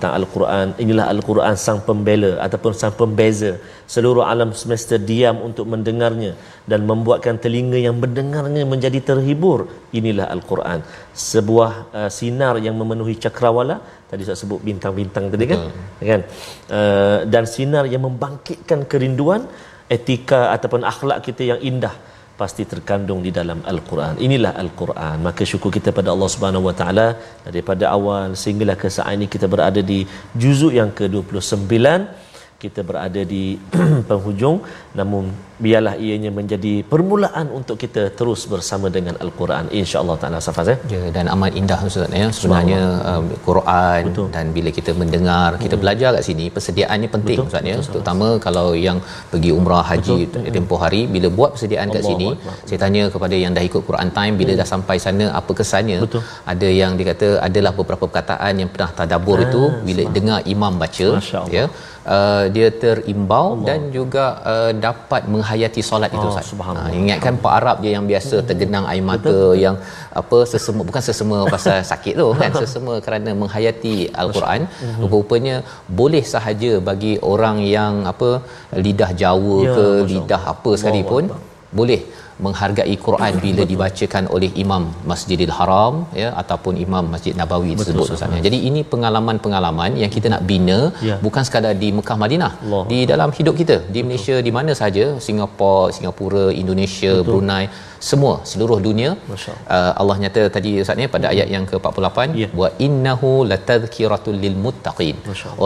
Tentang 0.09 0.17
Al-Quran. 0.21 0.67
Inilah 0.83 1.05
Al-Quran 1.13 1.55
sang 1.65 1.81
pembela 1.89 2.33
ataupun 2.47 2.73
sang 2.81 2.95
pembeza. 3.01 3.53
Seluruh 3.95 4.25
alam 4.33 4.51
semesta 4.61 4.97
diam 5.11 5.37
untuk 5.49 5.65
mendengarnya 5.73 6.33
dan 6.71 6.81
membuatkan 6.91 7.37
telinga 7.45 7.79
yang 7.87 7.97
mendengarnya 8.03 8.63
menjadi 8.73 9.01
terhibur. 9.11 9.61
Inilah 9.99 10.27
Al-Quran. 10.35 10.81
Sebuah 11.13 11.73
uh, 11.99 12.11
sinar 12.19 12.55
yang 12.67 12.77
memenuhi 12.81 13.17
cakrawala. 13.25 13.77
Tadi 14.11 14.23
saya 14.25 14.39
sebut 14.43 14.61
bintang-bintang 14.69 15.25
tadi 15.33 15.45
kan? 15.53 15.61
Betul. 15.69 16.09
kan? 16.11 16.21
Uh, 16.77 17.19
dan 17.33 17.45
sinar 17.55 17.85
yang 17.93 18.03
membangkitkan 18.09 18.89
kerinduan 18.93 19.45
etika 19.97 20.41
ataupun 20.57 20.81
akhlak 20.93 21.19
kita 21.27 21.43
yang 21.53 21.61
indah 21.71 21.95
pasti 22.41 22.63
terkandung 22.73 23.21
di 23.27 23.31
dalam 23.39 23.59
al-Quran. 23.73 24.15
Inilah 24.27 24.53
al-Quran. 24.63 25.17
Maka 25.27 25.43
syukur 25.51 25.71
kita 25.77 25.91
pada 25.99 26.09
Allah 26.15 26.31
Subhanahu 26.35 26.69
Wa 26.69 26.75
Taala 26.81 27.07
daripada 27.47 27.85
awal 27.97 28.39
sehinggalah 28.43 28.77
ke 28.83 28.89
saat 28.97 29.13
ini 29.19 29.27
kita 29.35 29.47
berada 29.55 29.83
di 29.93 30.01
juzuk 30.43 30.73
yang 30.81 30.91
ke-29 30.99 31.75
kita 32.63 32.81
berada 32.87 33.23
di 33.33 33.45
penghujung 34.09 34.57
namun 34.99 35.25
biarlah 35.65 35.93
ianya 36.05 36.31
menjadi 36.39 36.73
permulaan 36.93 37.47
untuk 37.59 37.77
kita 37.83 38.03
terus 38.19 38.41
bersama 38.53 38.87
dengan 38.97 39.15
al-Quran 39.25 39.65
insya-Allah 39.81 40.17
taala 40.23 40.39
safaz 40.47 40.69
ya. 40.73 40.77
ya 40.95 41.03
dan 41.17 41.31
amat 41.35 41.53
indah 41.61 41.79
ustaz 41.89 42.17
ya 42.21 42.27
sebenarnya 42.39 42.81
uh, 43.11 43.23
Quran 43.49 44.01
Betul. 44.09 44.27
dan 44.37 44.47
bila 44.57 44.71
kita 44.79 44.93
mendengar 45.03 45.49
kita 45.65 45.75
hmm. 45.75 45.83
belajar 45.85 46.11
kat 46.17 46.25
sini 46.29 46.47
persediaannya 46.57 47.11
penting 47.15 47.39
Betul. 47.39 47.51
ustaz 47.51 47.71
ya 47.71 47.77
Betul. 47.79 47.93
terutama 47.95 48.29
kalau 48.47 48.67
yang 48.87 48.99
pergi 49.33 49.53
umrah 49.59 49.85
haji 49.91 50.19
Betul. 50.25 50.51
tempoh 50.57 50.81
hari 50.85 51.03
bila 51.15 51.31
buat 51.39 51.53
persediaan 51.55 51.95
kat 51.97 52.03
sini 52.11 52.29
Allah. 52.35 52.57
saya 52.71 52.81
tanya 52.85 53.05
kepada 53.15 53.39
yang 53.45 53.55
dah 53.59 53.65
ikut 53.71 53.85
Quran 53.91 54.11
time 54.19 54.35
bila 54.43 54.53
hmm. 54.55 54.63
dah 54.63 54.69
sampai 54.75 54.99
sana 55.07 55.29
apa 55.43 55.55
kesannya 55.61 56.01
Betul. 56.07 56.23
ada 56.55 56.71
yang 56.81 56.95
dikata 57.03 57.31
adalah 57.51 57.75
beberapa 57.79 58.05
perkataan 58.11 58.53
yang 58.63 58.73
pernah 58.75 58.91
tadabbur 58.99 59.39
ah, 59.39 59.47
itu 59.47 59.63
bila 59.91 60.03
dengar 60.19 60.41
imam 60.57 60.75
baca 60.83 61.09
ya 61.59 61.67
uh, 62.17 62.45
dia 62.55 62.69
terimbau 62.83 63.47
Allah. 63.53 63.67
dan 63.69 63.81
juga 63.97 64.25
uh, 64.53 64.73
dapat 64.87 65.23
menghayati 65.35 65.83
solat 65.89 66.11
itu 66.17 66.27
oh, 66.27 66.33
Ustaz. 66.33 66.51
Uh, 66.53 66.91
ingatkan 67.01 67.35
Pak 67.45 67.53
Arab 67.61 67.77
dia 67.85 67.93
yang 67.97 68.07
biasa 68.13 68.37
hmm. 68.39 68.47
tergenang 68.49 68.87
air 68.93 69.05
mata 69.11 69.37
Betul. 69.37 69.63
yang 69.65 69.77
apa 70.21 70.39
sesama 70.53 70.81
bukan 70.89 71.03
sesama 71.09 71.37
pasal 71.55 71.77
sakit 71.93 72.15
tu 72.23 72.29
kan 72.43 72.53
sesama 72.63 72.95
kerana 73.07 73.33
menghayati 73.43 73.97
al-Quran 74.23 74.63
hmm. 74.69 75.11
rupanya 75.13 75.57
boleh 76.01 76.25
sahaja 76.35 76.73
bagi 76.91 77.15
orang 77.35 77.59
yang 77.77 77.95
apa 78.13 78.31
lidah 78.87 79.13
Jawa 79.23 79.59
ya, 79.67 79.75
ke 79.77 79.87
lidah 80.13 80.43
apa 80.55 80.71
sekalipun 80.81 81.25
boleh 81.79 82.01
menghargai 82.45 82.95
Quran 83.07 83.33
bila 83.45 83.63
Betul. 83.63 83.71
dibacakan 83.71 84.25
oleh 84.37 84.51
imam 84.63 84.83
Masjidil 85.11 85.53
Haram 85.59 85.95
ya 86.21 86.29
ataupun 86.43 86.75
imam 86.85 87.05
Masjid 87.15 87.35
Nabawi 87.41 87.73
tersebut 87.81 88.15
Ustaz. 88.17 88.37
Jadi 88.47 88.59
ini 88.69 88.81
pengalaman-pengalaman 88.93 89.93
yang 90.03 90.13
kita 90.17 90.29
nak 90.35 90.45
bina 90.51 90.79
ya. 91.09 91.17
bukan 91.27 91.43
sekadar 91.49 91.75
di 91.83 91.91
Mekah 91.99 92.19
Madinah, 92.23 92.53
Allah. 92.65 92.83
di 92.93 93.01
dalam 93.13 93.33
hidup 93.39 93.55
kita 93.61 93.77
di 93.95 94.03
Malaysia 94.09 94.37
Betul. 94.37 94.47
di 94.49 94.53
mana 94.59 94.73
saja, 94.83 95.05
Singapura, 95.27 95.93
Singapura, 95.97 96.45
Indonesia, 96.63 97.13
Betul. 97.17 97.27
Brunei, 97.29 97.65
semua 98.11 98.35
seluruh 98.51 98.79
dunia. 98.89 99.11
Uh, 99.77 99.93
Allah 100.01 100.17
nyata 100.23 100.43
tadi 100.57 100.73
Ustaz 100.85 100.99
ni 101.01 101.09
pada 101.17 101.27
ayat 101.35 101.49
yang 101.55 101.65
ke-48 101.71 102.19
ya. 102.43 102.49
wa 102.61 102.69
innahu 102.87 103.31
latadhkiratul 103.53 104.39
lil 104.45 104.57
muttaqin. 104.67 105.17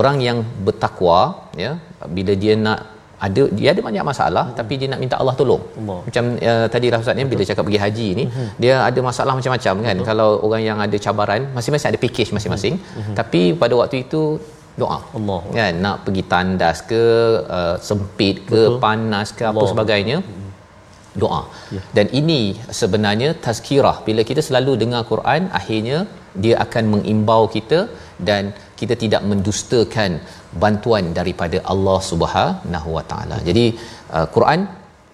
Orang 0.01 0.19
yang 0.29 0.41
bertakwa 0.67 1.21
ya 1.65 1.73
bila 2.17 2.33
dia 2.45 2.57
nak 2.67 2.81
ada 3.27 3.43
dia 3.59 3.69
ada 3.73 3.81
banyak 3.89 4.05
masalah 4.11 4.45
hmm. 4.49 4.57
tapi 4.59 4.75
dia 4.81 4.89
nak 4.93 5.01
minta 5.03 5.17
Allah 5.23 5.35
tolong. 5.41 5.63
Allah. 5.81 5.99
Macam 6.07 6.25
uh, 6.51 6.67
tadi 6.75 6.87
Ustaz 7.03 7.15
ni 7.19 7.25
bila 7.33 7.43
cakap 7.51 7.65
pergi 7.69 7.81
haji 7.85 8.09
ni 8.21 8.25
hmm. 8.27 8.49
dia 8.63 8.75
ada 8.89 9.01
masalah 9.11 9.35
macam-macam 9.39 9.75
kan. 9.87 9.97
Betul. 9.97 10.09
Kalau 10.11 10.29
orang 10.49 10.63
yang 10.69 10.79
ada 10.87 10.97
cabaran 11.07 11.43
masing-masing 11.57 11.91
ada 11.93 12.01
package 12.05 12.31
masing-masing 12.37 12.77
hmm. 12.81 13.15
tapi 13.21 13.43
pada 13.63 13.75
waktu 13.81 13.99
itu 14.07 14.23
doa. 14.83 14.99
Allah. 15.19 15.41
Kan 15.59 15.75
nak 15.87 15.97
pergi 16.05 16.23
tandas 16.33 16.79
ke 16.93 17.03
uh, 17.59 17.77
sempit 17.89 18.37
ke 18.51 18.61
Betul. 18.63 18.81
panas 18.87 19.29
ke 19.39 19.45
Allah. 19.51 19.63
apa 19.63 19.73
sebagainya 19.75 20.19
doa. 21.23 21.43
Ya. 21.77 21.81
Dan 21.97 22.07
ini 22.21 22.41
sebenarnya 22.81 23.31
tazkirah 23.47 23.97
bila 24.09 24.23
kita 24.31 24.43
selalu 24.49 24.75
dengar 24.83 25.03
Quran 25.13 25.43
akhirnya 25.61 25.99
dia 26.45 26.55
akan 26.65 26.85
mengimbau 26.95 27.43
kita 27.55 27.81
dan 28.29 28.45
kita 28.83 28.95
tidak 29.03 29.23
mendustakan 29.31 30.21
bantuan 30.63 31.15
daripada 31.19 31.59
Allah 31.73 31.99
Subhanahu 32.11 32.89
Wa 32.99 33.05
Taala. 33.11 33.37
Jadi 33.49 33.65
uh, 34.17 34.27
Quran 34.37 34.61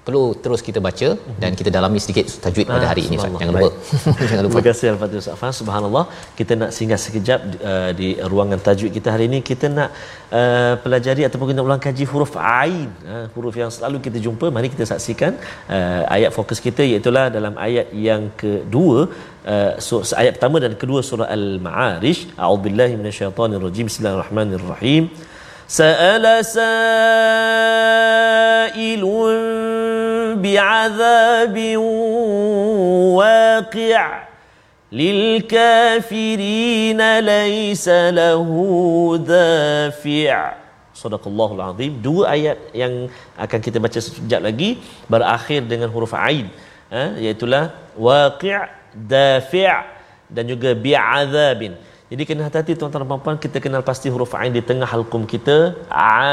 perlu 0.09 0.25
terus 0.45 0.61
kita 0.67 0.81
baca 0.87 1.09
dan 1.43 1.51
kita 1.59 1.71
dalami 1.77 1.99
sedikit 2.05 2.27
tajwid 2.45 2.67
pada 2.75 2.87
hari 2.91 3.03
ini 3.07 3.17
Ustaz. 3.21 3.35
Jangan 3.41 3.55
lupa. 3.57 3.71
Jangan 4.31 4.43
lupa. 4.47 4.55
Terima 4.55 4.65
kasih 4.69 4.87
Al-Fatihah 4.93 5.23
Ustaz. 5.25 5.59
Subhanallah. 5.61 6.05
Kita 6.39 6.53
nak 6.61 6.71
singgah 6.77 7.01
sekejap 7.05 7.41
uh, 7.71 7.91
di 8.01 8.09
ruangan 8.33 8.61
tajwid 8.69 8.93
kita 8.99 9.09
hari 9.15 9.27
ini. 9.31 9.41
Kita 9.51 9.69
nak 9.79 9.91
uh, 10.41 10.75
pelajari 10.85 11.23
ataupun 11.29 11.49
kita 11.53 11.65
ulang 11.69 11.83
kaji 11.87 12.05
huruf 12.13 12.33
Ain. 12.55 12.89
Uh, 13.13 13.27
huruf 13.37 13.57
yang 13.63 13.73
selalu 13.77 14.01
kita 14.07 14.19
jumpa. 14.27 14.49
Mari 14.59 14.71
kita 14.75 14.87
saksikan 14.93 15.33
uh, 15.77 16.03
ayat 16.17 16.33
fokus 16.39 16.61
kita 16.67 16.85
iaitu 16.91 17.13
dalam 17.39 17.55
ayat 17.69 17.89
yang 18.09 18.25
kedua 18.43 18.99
uh, 19.55 19.73
ayat 20.23 20.33
pertama 20.37 20.57
dan 20.65 20.73
kedua 20.83 21.03
surah 21.11 21.29
Al-Ma'arij. 21.39 22.19
A'udzubillahi 22.45 22.97
minasyaitonirrajim. 23.01 23.87
Bismillahirrahmanirrahim. 23.93 25.05
سأل 25.68 26.46
سائل 26.46 26.64
بعذاب 30.38 31.78
واقع 33.18 34.24
للكافرين 34.92 36.22
ليس 37.20 37.88
له 37.90 38.50
دافع 39.18 40.54
Sadaqallahul 40.94 41.58
Azim. 41.58 41.98
Dua 42.06 42.38
ayat 42.38 42.70
yang 42.70 43.10
akan 43.34 43.60
kita 43.66 43.82
baca 43.82 43.98
sekejap 43.98 44.46
lagi 44.46 44.78
berakhir 45.10 45.66
dengan 45.66 45.90
huruf 45.90 46.14
ain. 46.14 46.54
Eh, 46.94 47.28
iaitulah 47.28 47.74
waqi' 47.98 48.70
dafi' 48.94 49.82
dan 50.30 50.46
juga 50.46 50.78
bi'adzabin. 50.78 51.74
jadi 52.09 52.25
kena 52.25 52.49
hati-hati 52.49 52.73
tuan-tuan 52.73 53.05
dan 53.05 53.21
puan 53.21 53.37
kita 53.37 53.61
kenal 53.61 53.85
pasti 53.85 54.09
huruf 54.09 54.33
ain 54.33 54.49
di 54.49 54.65
tengah 54.65 54.89
halqum 54.89 55.29
kita. 55.29 55.77
A, 55.93 56.25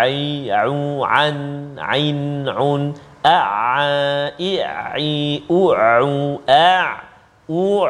ai, 0.00 0.48
au, 0.48 1.04
an, 1.04 1.76
ain, 1.76 2.48
un, 2.48 2.96
a, 3.20 3.36
i, 4.40 4.50
i, 4.96 5.12
u, 5.52 5.60
u, 5.68 6.40
a, 6.48 6.72
u, 7.44 7.84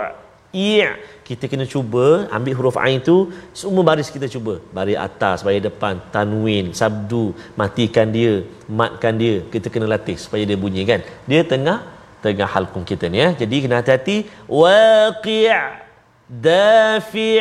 i. 0.51 0.83
Kita 1.23 1.47
kena 1.47 1.63
cuba 1.63 2.27
ambil 2.35 2.59
huruf 2.59 2.77
ain 2.83 2.99
tu 2.99 3.31
semua 3.55 3.87
baris 3.87 4.11
kita 4.11 4.27
cuba. 4.27 4.59
Baris 4.75 4.99
atas, 4.99 5.47
baris 5.47 5.63
depan, 5.63 6.03
tanwin, 6.11 6.75
sabdu, 6.75 7.39
matikan 7.55 8.11
dia, 8.11 8.43
matkan 8.67 9.15
dia. 9.15 9.47
Kita 9.47 9.71
kena 9.71 9.87
latih 9.87 10.19
supaya 10.19 10.43
dia 10.43 10.59
bunyi 10.59 10.83
kan. 10.83 11.07
Dia 11.31 11.47
tengah 11.47 11.87
tengah 12.19 12.51
halqum 12.51 12.83
kita 12.83 13.07
ni 13.07 13.23
ya. 13.23 13.31
Jadi 13.31 13.63
kena 13.63 13.79
hati-hati. 13.79 14.27
Waqi' 14.51 15.87
dafi' 16.29 17.41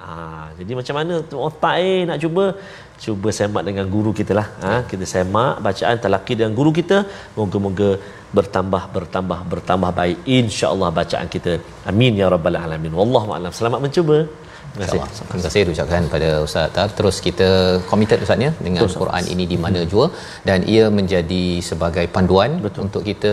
ha, 0.00 0.52
jadi 0.58 0.72
macam 0.78 0.94
mana 1.00 1.14
otak 1.48 1.74
eh 1.80 2.04
nak 2.08 2.20
cuba? 2.20 2.44
Cuba 3.00 3.28
semak 3.32 3.64
dengan 3.64 3.88
guru 3.88 4.12
kita 4.12 4.32
lah. 4.36 4.46
Ha, 4.60 4.72
kita 4.84 5.04
semak 5.08 5.64
bacaan 5.64 5.96
talaki 6.04 6.36
dengan 6.36 6.52
guru 6.52 6.68
kita. 6.68 7.08
Moga-moga 7.32 7.96
bertambah 8.36 8.82
bertambah 8.96 9.38
bertambah 9.52 9.90
baik. 9.96 10.18
insya-Allah 10.38 10.88
bacaan 11.00 11.28
kita. 11.34 11.52
Amin 11.88 12.20
ya 12.20 12.28
rabbal 12.28 12.60
alamin. 12.60 12.92
Wallahu 12.92 13.32
alam. 13.32 13.52
Selamat 13.56 13.80
mencuba 13.80 14.28
Terima 14.72 14.86
kasih. 14.86 15.00
Terima 15.28 15.42
kasih 15.46 15.62
ucapkan 15.74 16.04
pada 16.14 16.28
Ustaz 16.46 16.72
Tar. 16.76 16.88
Terus 16.98 17.16
kita 17.26 17.48
committed 17.90 18.24
Ustaznya 18.24 18.50
dengan 18.66 18.82
Betul, 18.84 18.98
Quran 19.02 19.24
ini 19.34 19.44
di 19.52 19.58
mana 19.64 19.80
jua 19.92 20.06
dan 20.48 20.58
ia 20.74 20.84
menjadi 20.98 21.44
sebagai 21.68 22.06
panduan 22.16 22.50
Betul. 22.66 22.82
untuk 22.86 23.02
kita 23.10 23.32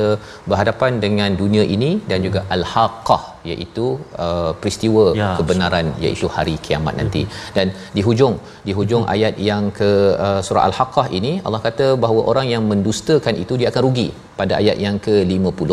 berhadapan 0.50 0.94
dengan 1.06 1.30
dunia 1.42 1.64
ini 1.76 1.92
dan 2.12 2.22
juga 2.28 2.42
al-haqqah 2.56 3.24
iaitu 3.52 3.86
uh, 4.26 4.52
peristiwa 4.62 5.06
ya, 5.22 5.30
kebenaran 5.40 5.88
so. 5.94 6.02
iaitu 6.04 6.28
hari 6.38 6.56
kiamat 6.68 6.96
nanti. 7.02 7.24
Hmm. 7.26 7.54
Dan 7.58 7.68
di 7.98 8.04
hujung 8.08 8.36
di 8.68 8.74
hujung 8.80 9.04
hmm. 9.06 9.14
ayat 9.16 9.36
yang 9.50 9.66
ke 9.80 9.92
uh, 10.28 10.42
surah 10.48 10.66
al-haqqah 10.70 11.08
ini 11.20 11.34
Allah 11.46 11.62
kata 11.68 11.88
bahawa 12.06 12.24
orang 12.34 12.50
yang 12.54 12.66
mendustakan 12.74 13.38
itu 13.46 13.56
dia 13.62 13.70
akan 13.74 13.84
rugi 13.88 14.10
pada 14.40 14.54
ayat 14.62 14.78
yang 14.86 14.98
ke-50 15.06 15.72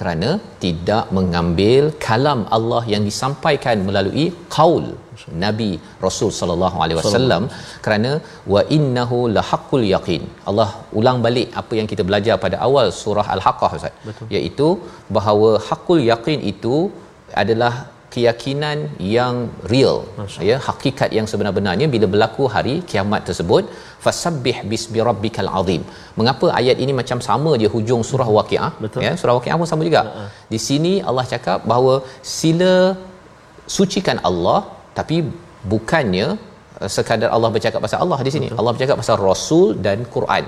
kerana 0.00 0.30
tidak 0.64 1.04
mengambil 1.16 1.84
kalam 2.06 2.42
Allah 2.56 2.82
yang 2.92 3.04
disampaikan 3.10 3.78
melalui 3.88 4.26
qaul 4.56 4.86
Nabi 5.44 5.70
Rasul 6.06 6.30
sallallahu 6.38 6.76
alaihi 6.84 6.98
wasallam 7.00 7.42
kerana 7.84 8.12
wa 8.54 8.62
innahu 8.76 9.18
lahaqqul 9.36 9.84
yaqin. 9.94 10.22
Allah 10.50 10.68
ulang 11.00 11.18
balik 11.26 11.48
apa 11.60 11.74
yang 11.78 11.88
kita 11.92 12.04
belajar 12.08 12.36
pada 12.44 12.58
awal 12.68 12.88
surah 13.02 13.26
Al-Haqqah 13.36 13.70
Ustaz. 13.78 13.94
Betul. 14.08 14.28
iaitu 14.36 14.68
bahawa 15.16 15.50
haqqul 15.68 16.02
yaqin 16.12 16.40
itu 16.52 16.76
adalah 17.42 17.72
keyakinan 18.14 18.78
yang 19.16 19.34
real 19.72 19.96
ya 20.48 20.56
hakikat 20.66 21.10
yang 21.18 21.26
sebenar-benarnya 21.30 21.86
bila 21.94 22.06
berlaku 22.12 22.44
hari 22.54 22.74
kiamat 22.90 23.22
tersebut. 23.28 23.64
Fasabbih 24.04 24.56
bismi 24.72 24.98
rabbikal 25.08 25.50
azim. 25.60 25.82
Mengapa 26.18 26.46
ayat 26.60 26.76
ini 26.84 26.92
macam 27.00 27.18
sama 27.28 27.50
dia 27.62 27.70
hujung 27.74 28.02
surah 28.10 28.28
waqiah? 28.36 28.70
Ya 29.06 29.12
surah 29.20 29.34
waqiah 29.38 29.56
pun 29.62 29.68
sama 29.72 29.84
juga. 29.88 30.02
Uh-huh. 30.08 30.28
di 30.52 30.58
sini 30.66 30.92
Allah 31.08 31.24
cakap 31.32 31.58
bahawa 31.72 31.94
sila 32.38 32.74
sucikan 33.76 34.18
Allah 34.30 34.60
tapi 34.98 35.16
bukannya 35.72 36.28
uh, 36.80 36.90
sekadar 36.96 37.30
Allah 37.36 37.50
bercakap 37.56 37.80
pasal 37.86 38.00
Allah 38.06 38.18
di 38.28 38.32
sini. 38.36 38.48
Betul. 38.48 38.60
Allah 38.60 38.72
bercakap 38.76 38.96
pasal 39.02 39.16
rasul 39.30 39.68
dan 39.86 40.00
Quran 40.16 40.46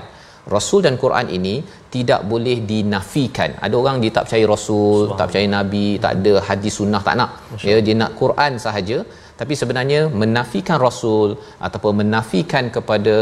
Rasul 0.55 0.79
dan 0.85 0.95
Quran 1.01 1.27
ini 1.37 1.55
tidak 1.95 2.21
boleh 2.31 2.57
dinafikan. 2.71 3.51
Ada 3.65 3.75
orang 3.81 3.97
dia 4.03 4.11
tak 4.15 4.25
percaya 4.27 4.45
Rasul, 4.53 5.15
tak 5.17 5.25
percaya 5.29 5.47
Nabi, 5.57 5.87
tak 6.03 6.13
ada 6.19 6.33
hadis 6.47 6.73
sunnah 6.79 7.01
tak 7.07 7.15
nak. 7.21 7.31
Ya 7.67 7.77
dia 7.85 7.95
nak 8.01 8.13
Quran 8.21 8.59
sahaja 8.65 8.97
tapi 9.39 9.53
sebenarnya 9.61 9.99
menafikan 10.23 10.77
Rasul 10.87 11.29
ataupun 11.67 11.93
menafikan 12.01 12.65
kepada 12.75 13.15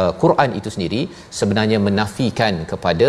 uh, 0.00 0.12
Quran 0.22 0.50
itu 0.58 0.68
sendiri 0.74 1.02
sebenarnya 1.40 1.78
menafikan 1.88 2.54
kepada 2.70 3.08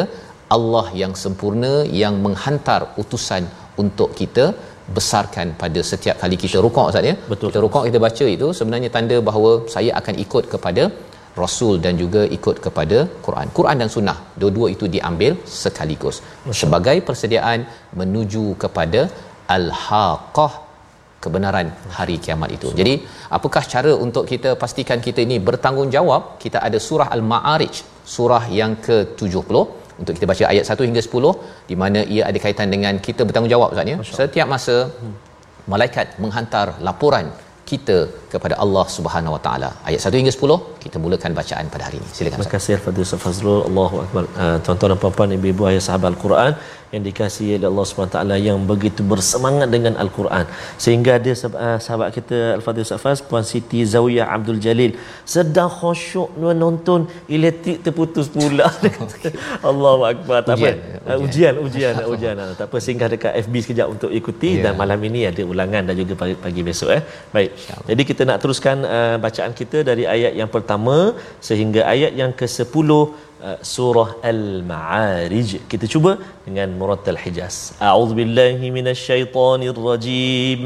Allah 0.55 0.85
yang 1.01 1.13
sempurna 1.23 1.73
yang 2.01 2.15
menghantar 2.25 2.81
utusan 3.01 3.43
untuk 3.83 4.09
kita 4.19 4.45
besarkan 4.95 5.47
pada 5.61 5.79
setiap 5.91 6.15
kali 6.21 6.35
kita 6.43 6.57
rukuk 6.65 6.87
Ustaz 6.91 7.07
ya. 7.09 7.15
Betul. 7.31 7.49
Kita 7.51 7.61
rukuk 7.65 7.83
kita 7.89 7.99
baca 8.05 8.25
itu 8.35 8.47
sebenarnya 8.59 8.89
tanda 8.95 9.17
bahawa 9.29 9.51
saya 9.75 9.91
akan 9.99 10.15
ikut 10.25 10.45
kepada 10.53 10.83
rasul 11.41 11.73
dan 11.83 11.93
juga 12.01 12.21
ikut 12.37 12.55
kepada 12.65 12.97
Quran. 13.25 13.47
Quran 13.57 13.77
dan 13.81 13.89
sunnah 13.95 14.17
dua-dua 14.41 14.67
itu 14.75 14.85
diambil 14.95 15.33
sekaligus 15.61 16.17
Masya. 16.23 16.53
sebagai 16.61 16.97
persediaan 17.07 17.61
menuju 17.99 18.45
kepada 18.63 19.01
al-haqqah 19.55 20.53
kebenaran 21.23 21.67
hari 21.97 22.15
kiamat 22.25 22.49
itu. 22.57 22.67
Masya. 22.69 22.79
Jadi, 22.81 22.93
apakah 23.37 23.63
cara 23.73 23.91
untuk 24.05 24.23
kita 24.31 24.51
pastikan 24.63 24.99
kita 25.07 25.21
ini 25.27 25.37
bertanggungjawab? 25.49 26.21
Kita 26.43 26.59
ada 26.67 26.79
surah 26.87 27.07
al-Ma'arij, 27.15 27.75
surah 28.15 28.43
yang 28.59 28.73
ke-70 28.87 29.55
untuk 30.01 30.13
kita 30.17 30.27
baca 30.31 30.43
ayat 30.51 30.65
1 30.73 30.87
hingga 30.89 31.01
10 31.07 31.69
di 31.69 31.75
mana 31.81 31.99
ia 32.13 32.23
ada 32.29 32.39
kaitan 32.45 32.69
dengan 32.73 32.97
kita 33.07 33.21
bertanggungjawab 33.27 33.69
Ustaz 33.75 33.91
ya. 33.93 33.97
Setiap 34.19 34.47
masa 34.53 34.75
hmm. 34.89 35.13
malaikat 35.73 36.07
menghantar 36.23 36.67
laporan 36.87 37.27
kita 37.71 37.97
kepada 38.33 38.55
Allah 38.63 38.85
Subhanahu 38.97 39.35
Wa 39.35 39.41
Taala. 39.45 39.69
Ayat 39.89 40.01
1 40.11 40.19
hingga 40.21 40.33
10 40.35 40.83
kita 40.83 40.97
mulakan 41.05 41.31
bacaan 41.39 41.65
pada 41.73 41.83
hari 41.87 41.97
ini. 42.01 42.09
Silakan. 42.17 42.37
Terima 42.37 42.51
kasih 42.55 42.71
Al-Fadhil 42.77 43.05
Ustaz 43.07 43.23
Fazrul. 43.25 43.61
Allahu 43.69 43.97
akbar. 44.03 44.23
Uh, 44.43 44.57
tuan-tuan 44.65 44.91
dan 44.93 44.99
puan-puan, 45.03 45.35
ibu-ibu 45.37 45.63
ayah 45.71 45.83
sahabat 45.87 46.09
Al-Quran 46.13 46.53
yang 46.93 47.03
dikasihi 47.07 47.51
oleh 47.57 47.67
Allah 47.71 47.85
SWT 47.87 48.17
yang 48.47 48.59
begitu 48.71 49.01
bersemangat 49.11 49.67
dengan 49.75 49.93
Al-Quran 50.03 50.45
sehingga 50.83 51.11
ada 51.19 51.31
uh, 51.65 51.77
sahabat 51.85 52.09
kita 52.17 52.37
Al-Fadhil 52.57 52.85
Ustaz 52.87 53.01
Faz 53.03 53.19
Puan 53.29 53.45
Siti 53.51 53.79
Zawiyah 53.93 54.27
Abdul 54.35 54.59
Jalil 54.65 54.91
sedang 55.33 55.71
khusyuk 55.77 56.29
menonton 56.43 57.07
elektrik 57.37 57.79
terputus 57.85 58.27
pula 58.35 58.67
Allahu 59.71 60.03
Akbar 60.11 60.39
tak 60.49 60.59
apa 60.59 60.71
uh, 61.07 61.23
ujian 61.25 61.53
ujian 61.65 61.93
ujian 62.15 62.35
uh, 62.43 62.51
tak 62.59 62.67
apa 62.69 62.77
singgah 62.87 63.09
dekat 63.13 63.39
FB 63.45 63.53
sekejap 63.65 63.87
untuk 63.95 64.11
ikuti 64.19 64.51
yeah. 64.55 64.63
dan 64.67 64.73
malam 64.81 64.99
ini 65.09 65.21
ada 65.31 65.41
ulangan 65.53 65.81
dan 65.87 65.95
juga 66.01 66.13
pagi, 66.21 66.35
pagi 66.45 66.61
besok 66.69 66.91
eh 66.97 67.01
baik 67.35 67.49
jadi 67.87 68.01
kita 68.11 68.20
nak 68.29 68.39
teruskan 68.43 68.77
uh, 68.95 69.15
bacaan 69.25 69.53
kita 69.59 69.77
dari 69.89 70.03
ayat 70.15 70.33
yang 70.39 70.49
pertama 70.55 70.97
sehingga 71.47 71.81
ayat 71.93 72.11
yang 72.21 72.31
ke-10 72.39 72.89
uh, 72.91 73.03
surah 73.73 74.09
Al-Ma'arij. 74.31 75.49
Kita 75.71 75.85
cuba 75.93 76.11
dengan 76.47 76.69
murattal 76.79 77.19
Hijaz. 77.23 77.55
A'udzubillahi 77.89 78.65
minasyaitonirrajim. 78.77 80.61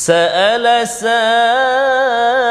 Sa'ala 0.03 0.75
sa'ilun 1.01 2.42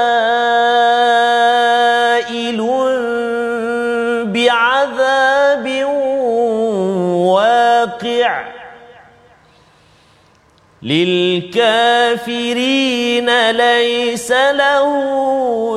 للكافرين 10.82 13.50
ليس 13.50 14.32
له 14.32 14.90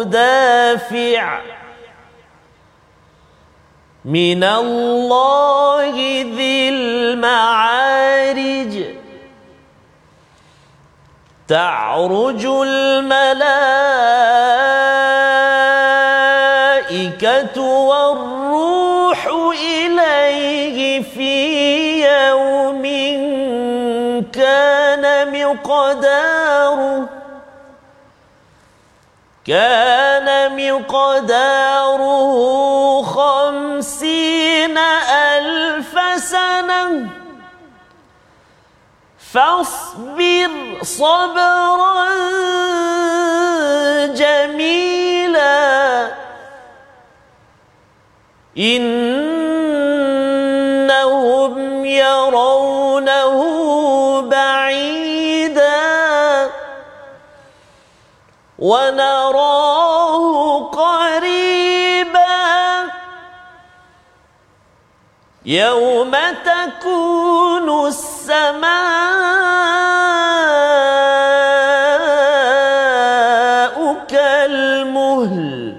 دافع. 0.04 1.42
من 4.06 4.44
الله 4.44 5.96
ذي 6.36 6.70
المعارج. 6.70 8.84
تعرج 11.48 12.46
الملائكة 12.46 14.75
مقداره. 25.76 27.10
كان 29.48 30.28
مقداره 30.56 32.32
خمسين 33.04 34.78
ألف 34.78 35.94
سنة. 36.18 37.08
فاصبر 39.34 40.52
صبرا 40.84 42.06
جميلا. 44.06 45.56
إنهم 48.58 49.16
يرونه 51.86 52.55
ونراه 58.66 60.26
قريبا. 60.74 62.26
يوم 65.46 66.14
تكون 66.46 67.88
السماء 67.88 68.66
كالمهل 74.08 75.78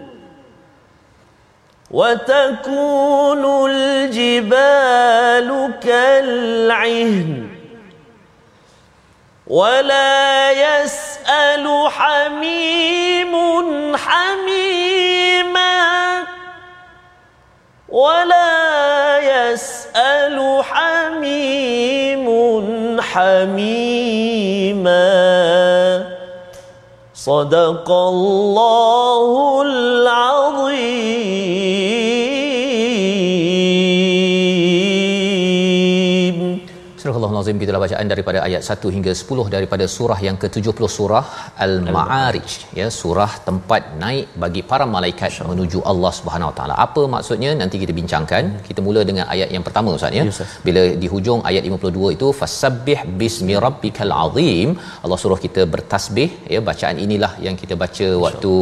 وتكون 1.91 3.71
الجبال 3.71 5.49
كالعهن 5.83 7.49
ولا 9.47 10.51
يسأل 11.27 11.67
حميم 11.91 13.35
حميما 13.97 15.75
ولا 17.89 19.19
يسأل 19.19 20.63
حميم 20.63 22.27
حميما. 23.01 24.07
صدق 27.15 27.91
الله 27.91 29.63
العظيم. 29.63 30.36
Surah 37.37 37.45
Al-Azim 37.45 37.59
kita 37.63 37.81
bacaan 37.85 38.07
daripada 38.13 38.39
ayat 38.47 38.63
1 38.75 38.91
hingga 38.95 39.13
10 39.21 39.53
daripada 39.55 39.85
surah 39.95 40.17
yang 40.27 40.37
ke-70 40.43 40.89
surah 40.97 41.25
Al-Ma'arij. 41.65 42.51
Ya 42.79 42.87
surah 42.99 43.29
tempat 43.49 43.83
naik 44.03 44.27
bagi 44.43 44.63
para 44.71 44.85
malaikat 44.95 45.37
menuju 45.51 45.79
Allah 45.91 46.13
Subhanahu 46.19 46.51
Wa 46.51 46.55
Taala. 46.59 46.75
Apa 46.87 47.03
maksudnya? 47.15 47.51
Nanti 47.63 47.77
kita 47.83 47.93
bincangkan. 47.99 48.45
Kita 48.69 48.81
mula 48.87 49.03
dengan 49.11 49.25
ayat 49.35 49.51
yang 49.57 49.65
pertama 49.67 49.97
Ustaz 49.99 50.17
ya. 50.19 50.25
Yes, 50.29 50.33
Ustaz. 50.35 50.55
Bila 50.69 50.85
di 51.03 51.11
hujung 51.15 51.43
ayat 51.51 51.69
52 51.73 52.15
itu 52.17 52.31
fasabbih 52.41 52.99
bismi 53.21 53.57
rabbikal 53.67 54.15
azim. 54.23 54.71
Allah 55.05 55.19
suruh 55.25 55.41
kita 55.47 55.65
bertasbih 55.75 56.31
ya. 56.55 56.63
Bacaan 56.71 56.97
inilah 57.07 57.33
yang 57.49 57.59
kita 57.65 57.77
baca 57.85 58.09
waktu 58.27 58.55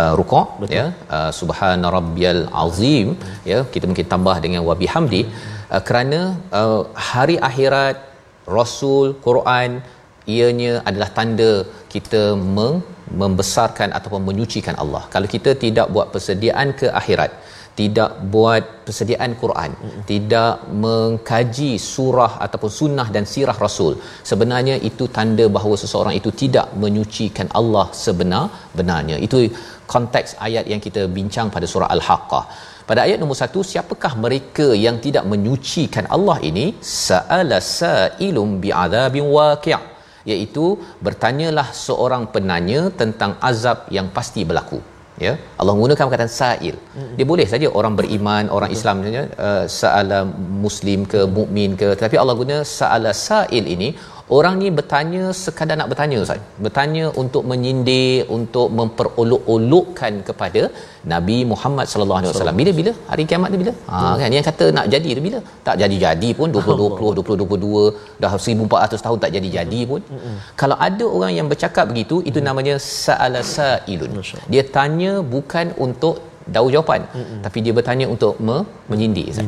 uh, 0.00 0.12
rukuk 0.20 0.68
ya. 0.78 0.86
Uh, 1.16 1.30
subhana 1.40 1.94
rabbiyal 1.98 2.44
azim. 2.66 3.08
Ya 3.52 3.60
kita 3.76 3.86
mungkin 3.92 4.08
tambah 4.14 4.36
dengan 4.44 4.62
wa 4.68 4.76
bihamdi. 4.84 5.24
Uh, 5.72 5.82
kerana 5.88 6.20
uh, 6.60 6.80
hari 7.10 7.38
akhirat 7.50 7.96
rasul 8.56 9.06
Quran 9.26 9.70
ianya 10.34 10.72
adalah 10.88 11.10
tanda 11.18 11.52
kita 11.94 12.22
meng- 12.56 12.82
membesarkan 13.22 13.88
ataupun 13.98 14.22
menyucikan 14.28 14.76
Allah. 14.82 15.02
Kalau 15.14 15.28
kita 15.34 15.52
tidak 15.64 15.86
buat 15.94 16.08
persediaan 16.14 16.68
ke 16.80 16.86
akhirat, 17.00 17.30
tidak 17.80 18.10
buat 18.34 18.62
persediaan 18.86 19.32
Quran, 19.42 19.70
mm-hmm. 19.74 20.02
tidak 20.10 20.52
mengkaji 20.84 21.70
surah 21.92 22.32
ataupun 22.44 22.70
sunnah 22.78 23.08
dan 23.14 23.24
sirah 23.32 23.56
Rasul, 23.66 23.92
sebenarnya 24.30 24.76
itu 24.90 25.06
tanda 25.16 25.46
bahawa 25.56 25.76
seseorang 25.82 26.14
itu 26.20 26.32
tidak 26.42 26.66
menyucikan 26.82 27.48
Allah 27.60 27.86
sebenar-benarnya. 28.04 29.18
Itu 29.26 29.40
konteks 29.94 30.30
ayat 30.46 30.66
yang 30.72 30.82
kita 30.86 31.04
bincang 31.18 31.48
pada 31.54 31.66
surah 31.72 31.90
Al-Haqqah. 31.96 32.44
Pada 32.90 33.00
ayat 33.06 33.18
nombor 33.22 33.38
satu, 33.40 33.60
siapakah 33.70 34.12
mereka 34.22 34.66
yang 34.84 34.96
tidak 35.04 35.24
menyucikan 35.32 36.04
Allah 36.14 36.38
ini? 36.48 36.64
Sa'ala 37.06 37.58
sa'ilum 37.78 38.48
bi'adhabin 38.62 39.26
waqi' 39.36 39.78
iaitu 40.32 40.64
bertanyalah 41.06 41.66
seorang 41.86 42.24
penanya 42.34 42.80
tentang 43.00 43.32
azab 43.50 43.78
yang 43.96 44.08
pasti 44.16 44.42
berlaku. 44.48 44.80
Ya? 45.26 45.32
Allah 45.60 45.72
menggunakan 45.76 46.04
perkataan 46.08 46.32
sa'il. 46.40 46.76
Dia 47.16 47.26
boleh 47.32 47.46
saja 47.52 47.68
orang 47.78 47.94
beriman 48.00 48.44
orang 48.56 48.70
Islam 48.76 49.04
saja 49.06 49.22
uh, 49.46 49.64
sa'ala 49.80 50.18
muslim 50.66 51.00
ke 51.12 51.22
mukmin 51.38 51.78
ke. 51.80 51.88
Tetapi 51.98 52.18
Allah 52.22 52.36
guna 52.42 52.56
sa'ala 52.78 53.12
sa'il 53.28 53.66
ini 53.76 53.90
orang 54.36 54.54
ni 54.62 54.68
bertanya 54.78 55.22
sekadar 55.42 55.76
nak 55.80 55.88
bertanya 55.92 56.16
Ustaz. 56.24 56.40
Bertanya 56.64 57.04
untuk 57.22 57.42
menyindir 57.50 58.26
untuk 58.36 58.66
memperolok-olokkan 58.78 60.12
kepada 60.28 60.62
Nabi 61.12 61.36
Muhammad 61.52 61.86
sallallahu 61.92 62.18
alaihi 62.20 62.32
wasallam. 62.32 62.56
Bila 62.60 62.70
bila? 62.80 62.92
Hari 63.10 63.24
kiamat 63.30 63.48
tu 63.54 63.58
bila? 63.62 63.72
Ha 63.92 63.96
kan? 64.22 64.30
Yang 64.36 64.46
kata 64.50 64.64
nak 64.78 64.86
jadi 64.94 65.10
tu 65.18 65.22
bila? 65.28 65.38
Tak 65.68 65.76
jadi-jadi 65.82 66.30
pun 66.40 66.48
2020 66.56 67.18
2022 67.20 68.22
dah 68.24 68.32
1400 68.38 69.04
tahun 69.06 69.18
tak 69.24 69.30
jadi-jadi 69.36 69.80
pun. 69.92 70.00
Kalau 70.62 70.78
ada 70.88 71.04
orang 71.18 71.32
yang 71.38 71.46
bercakap 71.52 71.84
begitu 71.92 72.18
itu 72.30 72.38
namanya 72.48 72.74
sa'ala 72.78 73.42
sa'ilun. 73.54 74.10
Dia 74.52 74.64
tanya 74.78 75.12
bukan 75.36 75.68
untuk 75.86 76.16
daur 76.56 76.70
jawapan 76.74 77.00
tapi 77.44 77.58
dia 77.64 77.72
bertanya 77.78 78.06
untuk 78.14 78.34
me- 78.46 78.64
menyindir 78.90 79.26
Ustaz. 79.34 79.46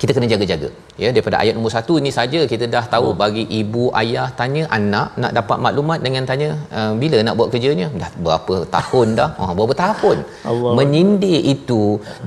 Kita 0.00 0.10
kena 0.16 0.28
jaga-jaga 0.34 0.68
ya 1.02 1.08
daripada 1.14 1.36
ayat 1.42 1.54
nombor 1.56 1.72
satu 1.76 1.94
ini 2.00 2.10
saja 2.18 2.40
kita 2.52 2.64
dah 2.74 2.84
tahu 2.94 3.08
oh. 3.12 3.16
bagi 3.22 3.44
ibu 3.60 3.84
ayah 4.00 4.26
tanya 4.40 4.62
anak 4.76 5.08
nak 5.22 5.32
dapat 5.38 5.58
maklumat 5.66 5.98
dengan 6.06 6.24
tanya 6.30 6.50
uh, 6.78 6.92
bila 7.02 7.18
nak 7.26 7.34
buat 7.38 7.48
kerjanya? 7.54 7.88
Dah 8.02 8.10
berapa 8.26 8.54
tahun 8.76 9.08
dah? 9.20 9.28
Oh, 9.42 9.50
berapa 9.58 9.74
tahun? 9.84 10.18
Allah. 10.50 10.72
menyindir 10.78 11.40
itu 11.54 11.82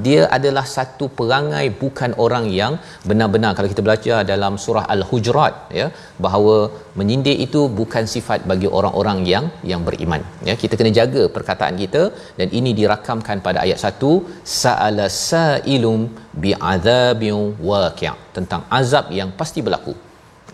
dia 0.06 0.22
adalah 0.38 0.66
satu 0.76 1.08
perangai 1.20 1.66
bukan 1.82 2.14
orang 2.26 2.46
yang 2.60 2.74
benar-benar. 3.10 3.52
Kalau 3.58 3.72
kita 3.74 3.84
belajar 3.88 4.20
dalam 4.32 4.56
surah 4.66 4.86
al-hujurat 4.96 5.54
ya 5.80 5.88
bahawa 6.26 6.56
menyindir 7.00 7.38
itu 7.46 7.62
bukan 7.80 8.06
sifat 8.14 8.40
bagi 8.52 8.70
orang-orang 8.78 9.20
yang 9.34 9.46
yang 9.72 9.82
beriman. 9.88 10.22
Ya 10.50 10.56
kita 10.62 10.74
kena 10.80 10.94
jaga 11.00 11.24
perkataan 11.36 11.76
kita 11.84 12.04
dan 12.40 12.48
ini 12.60 12.72
dirakamkan 12.80 13.38
pada 13.48 13.60
ayat 13.66 13.80
1 13.92 14.14
sa'ala 14.62 15.06
sa'ilum 15.28 16.02
bi'adzabin 16.44 17.38
waqi' 17.70 18.16
tentang 18.40 18.64
azab 18.80 19.06
yang 19.20 19.30
pasti 19.40 19.60
berlaku 19.66 19.94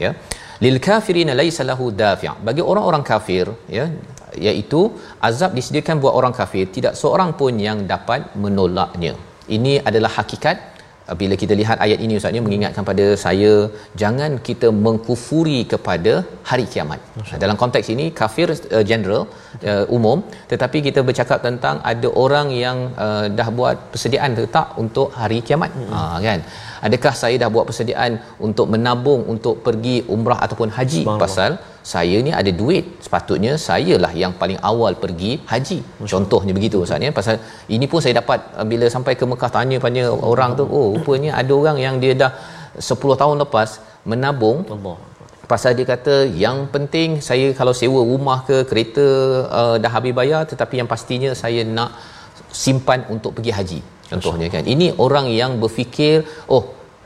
ya. 0.04 0.12
Lil 0.66 0.78
kafirin 0.88 1.30
laisa 1.40 1.64
lahu 1.72 1.86
dafi' 2.02 2.32
bagi 2.48 2.64
orang-orang 2.72 3.04
kafir 3.12 3.46
ya 3.78 3.86
iaitu 4.48 4.82
azab 5.30 5.52
disediakan 5.58 6.00
buat 6.04 6.14
orang 6.20 6.34
kafir 6.40 6.66
tidak 6.78 6.94
seorang 7.02 7.32
pun 7.40 7.56
yang 7.68 7.80
dapat 7.94 8.22
menolaknya. 8.44 9.14
Ini 9.56 9.74
adalah 9.90 10.12
hakikat 10.18 10.75
bila 11.22 11.36
kita 11.42 11.54
lihat 11.60 11.78
ayat 11.86 12.00
ini 12.06 12.14
ustaz 12.20 12.34
ni 12.36 12.42
mengingatkan 12.46 12.84
pada 12.90 13.06
saya 13.24 13.52
jangan 14.02 14.32
kita 14.48 14.68
mengkufuri 14.86 15.60
kepada 15.74 16.14
hari 16.50 16.66
kiamat. 16.74 17.00
Masya. 17.18 17.40
dalam 17.44 17.58
konteks 17.62 17.90
ini 17.96 18.06
kafir 18.20 18.48
uh, 18.78 18.84
general 18.92 19.22
uh, 19.72 19.86
umum 19.98 20.18
tetapi 20.52 20.78
kita 20.88 21.02
bercakap 21.10 21.40
tentang 21.48 21.78
ada 21.92 22.10
orang 22.24 22.50
yang 22.64 22.78
uh, 23.06 23.26
dah 23.40 23.50
buat 23.60 23.78
persediaan 23.94 24.40
tak 24.58 24.68
untuk 24.84 25.10
hari 25.22 25.40
kiamat. 25.48 25.72
Hmm. 25.78 25.94
ha 25.94 26.18
kan? 26.28 26.42
Adakah 26.88 27.14
saya 27.22 27.36
dah 27.44 27.50
buat 27.54 27.66
persediaan 27.70 28.12
untuk 28.48 28.68
menabung 28.74 29.22
untuk 29.36 29.56
pergi 29.68 29.98
umrah 30.16 30.40
ataupun 30.48 30.70
haji? 30.78 31.04
Pasal 31.26 31.54
saya 31.92 32.18
ni 32.26 32.32
ada 32.40 32.52
duit 32.60 32.86
sepatutnya 33.06 33.52
sayalah 33.66 34.12
yang 34.22 34.32
paling 34.42 34.60
awal 34.70 34.94
pergi 35.04 35.32
haji. 35.52 35.78
Contohnya 36.14 36.54
begitu 36.58 36.78
ustaz 36.86 37.06
ya. 37.08 37.12
Pasal 37.20 37.36
ini 37.76 37.86
pun 37.92 38.00
saya 38.04 38.14
dapat 38.22 38.40
uh, 38.60 38.66
bila 38.72 38.86
sampai 38.96 39.14
ke 39.20 39.26
Mekah 39.32 39.52
tanya 39.58 39.78
tanya 39.84 40.06
orang 40.34 40.54
tu 40.60 40.66
oh 40.78 40.88
rupanya 40.96 41.32
ada 41.42 41.54
orang 41.62 41.78
yang 41.86 41.98
dia 42.04 42.14
dah 42.24 42.32
10 42.90 43.22
tahun 43.22 43.36
lepas 43.44 43.70
menabung. 44.12 44.60
Allah. 44.76 44.98
Pasal 45.52 45.78
dia 45.78 45.86
kata 45.94 46.16
yang 46.44 46.58
penting 46.74 47.10
saya 47.28 47.48
kalau 47.60 47.74
sewa 47.82 48.02
rumah 48.12 48.40
ke 48.50 48.58
kereta 48.70 49.08
uh, 49.60 49.76
dah 49.84 49.92
habis 49.98 50.14
bayar 50.20 50.42
tetapi 50.52 50.82
yang 50.82 50.90
pastinya 50.94 51.32
saya 51.44 51.62
nak 51.78 51.92
simpan 52.64 53.06
untuk 53.16 53.38
pergi 53.38 53.54
haji. 53.58 53.80
Contohnya 54.10 54.50
kan. 54.56 54.66
Ini 54.74 54.88
orang 55.06 55.30
yang 55.42 55.62
berfikir 55.62 56.26
oh 56.56 56.64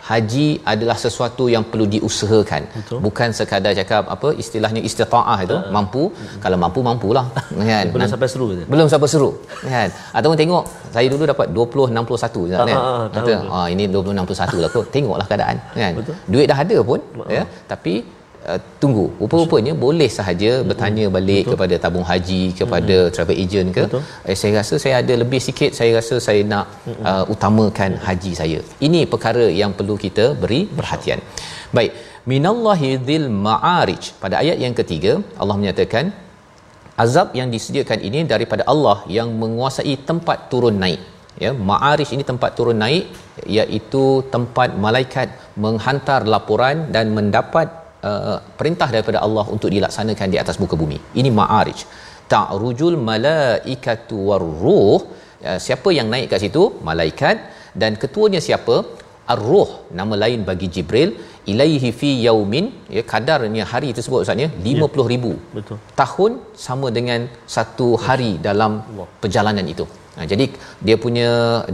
haji 0.10 0.48
adalah 0.72 0.98
sesuatu 1.06 1.46
yang 1.54 1.64
perlu 1.72 1.86
diusahakan. 1.94 2.62
Betul. 2.78 2.98
bukan 3.06 3.30
sekadar 3.38 3.72
cakap 3.80 4.04
apa 4.16 4.30
istilahnya 4.44 4.82
istitaah 4.90 5.38
itu 5.46 5.58
uh, 5.58 5.72
mampu. 5.76 6.04
Uh, 6.10 6.38
kalau 6.44 6.58
mampu 6.64 6.80
mampulah. 6.90 7.26
Kan? 7.70 7.86
Belum 7.94 8.10
sampai 8.14 8.30
seru 8.34 8.48
je. 8.58 8.64
belum 8.74 8.88
sampai 8.94 9.10
seru. 9.14 9.30
Kan? 9.74 9.90
Ataupun 10.18 10.38
tengok 10.42 10.64
saya 10.96 11.08
dulu 11.14 11.24
dapat 11.34 11.48
20 11.54 11.94
61 11.94 12.52
kan? 12.52 12.66
Uh, 12.74 13.06
kata 13.16 13.34
ah 13.58 13.68
ini 13.74 13.84
20 13.86 14.18
61 14.18 14.64
lah 14.64 14.70
kau 14.74 14.84
tengoklah 14.96 15.26
keadaan. 15.30 15.58
Kan? 15.82 15.94
Betul. 16.00 16.16
duit 16.32 16.48
dah 16.52 16.60
ada 16.64 16.78
pun 16.90 17.00
uh, 17.22 17.30
ya. 17.38 17.44
Tapi 17.72 17.94
Uh, 18.48 18.60
tunggu. 18.82 19.06
Rupa-rupanya 19.22 19.74
boleh 19.86 20.08
sahaja 20.18 20.52
hmm 20.58 20.68
bertanya 20.70 21.06
balik 21.16 21.44
Betul. 21.44 21.54
kepada 21.54 21.76
tabung 21.84 22.06
haji 22.10 22.42
kepada 22.60 22.98
hmm 23.00 23.12
travel 23.16 23.38
agent 23.44 23.70
ke. 23.78 23.84
Eh, 24.30 24.36
saya 24.42 24.52
rasa 24.60 24.76
saya 24.84 24.96
ada 25.02 25.14
lebih 25.22 25.42
sikit 25.48 25.72
saya 25.80 25.92
rasa 25.98 26.16
saya 26.28 26.42
nak 26.52 26.66
hmm 26.86 27.04
uh, 27.10 27.24
utamakan 27.34 27.92
hmm 27.98 28.06
haji 28.06 28.32
saya. 28.42 28.60
Ini 28.88 29.02
perkara 29.14 29.46
yang 29.62 29.74
perlu 29.80 29.98
kita 30.06 30.26
beri 30.44 30.62
perhatian. 30.78 31.22
Baik. 31.78 31.92
Minallahi 32.32 32.90
dzil 33.08 33.28
ma'arij. 33.48 34.04
Pada 34.24 34.36
ayat 34.44 34.58
yang 34.66 34.76
ketiga 34.80 35.12
Allah 35.42 35.58
menyatakan 35.62 36.06
azab 37.06 37.36
yang 37.40 37.52
disediakan 37.56 38.00
ini 38.10 38.22
daripada 38.34 38.64
Allah 38.74 38.98
yang 39.18 39.32
menguasai 39.44 39.96
tempat 40.12 40.48
turun 40.54 40.80
naik. 40.86 41.04
Ya 41.44 41.52
ma'arij 41.72 42.10
ini 42.16 42.24
tempat 42.32 42.56
turun 42.60 42.80
naik 42.86 43.06
iaitu 43.58 44.06
tempat 44.38 44.80
malaikat 44.86 45.28
menghantar 45.66 46.22
laporan 46.36 46.88
dan 46.96 47.06
mendapat 47.20 47.68
uh, 48.10 48.38
perintah 48.60 48.90
daripada 48.96 49.20
Allah 49.26 49.46
untuk 49.56 49.70
dilaksanakan 49.76 50.28
di 50.34 50.38
atas 50.44 50.58
muka 50.64 50.76
bumi. 50.82 51.00
Ini 51.22 51.30
ma'arij. 51.40 51.80
Ta'rujul 52.34 52.98
malaikatu 53.10 54.18
warruh. 54.30 55.00
Uh, 55.48 55.60
siapa 55.66 55.90
yang 55.98 56.08
naik 56.14 56.28
kat 56.32 56.42
situ? 56.46 56.64
Malaikat 56.90 57.38
dan 57.82 57.94
ketuanya 58.04 58.42
siapa? 58.48 58.78
Ar-Ruh, 59.34 59.94
nama 59.98 60.16
lain 60.22 60.42
bagi 60.48 60.68
Jibril, 60.76 61.10
ilaihi 61.52 61.90
fi 62.00 62.10
yaumin, 62.26 62.66
ya 62.96 63.04
kadarnya 63.12 63.64
hari 63.72 63.90
tersebut 63.98 64.26
ustaz 64.26 64.42
ya 64.44 64.50
50000. 64.50 65.30
Ya. 65.34 65.38
Betul. 65.58 65.78
Tahun 66.02 66.32
sama 66.68 66.88
dengan 66.98 67.30
satu 67.56 67.90
hari 68.06 68.32
dalam 68.48 68.82
perjalanan 69.22 69.68
itu. 69.74 69.86
Ha, 70.20 70.28
jadi 70.32 70.46
dia 70.86 70.96
punya 71.04 71.30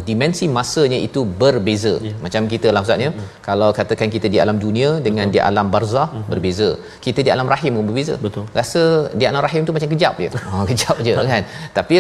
dimensi 0.08 0.46
masanya 0.58 0.98
itu 1.08 1.22
berbeza. 1.41 1.93
Yeah. 2.08 2.18
Macam 2.26 2.41
kita 2.52 2.70
lah 2.76 2.82
Ustaz 2.86 3.02
ya. 3.06 3.10
Mm-hmm. 3.10 3.41
Kalau 3.48 3.70
katakan 3.78 4.10
kita 4.16 4.28
di 4.34 4.38
alam 4.43 4.58
dunia 4.66 4.89
dengan 5.08 5.26
Betul. 5.26 5.36
di 5.36 5.39
alam 5.50 5.68
barzah 5.74 6.08
mm-hmm. 6.14 6.30
berbeza. 6.32 6.70
Kita 7.06 7.20
di 7.26 7.32
alam 7.36 7.48
rahim 7.54 7.72
pun 7.78 7.86
berbeza. 7.89 8.16
Betul. 8.26 8.46
Rasa 8.60 8.84
di 9.20 9.26
alam 9.30 9.41
rahim 9.46 9.66
tu 9.68 9.74
macam 9.78 9.89
kejap 9.96 10.16
je. 10.26 10.30
Ha, 10.46 10.62
kejap 10.70 10.98
je 11.06 11.14
kan. 11.32 11.43
Tapi 11.78 11.96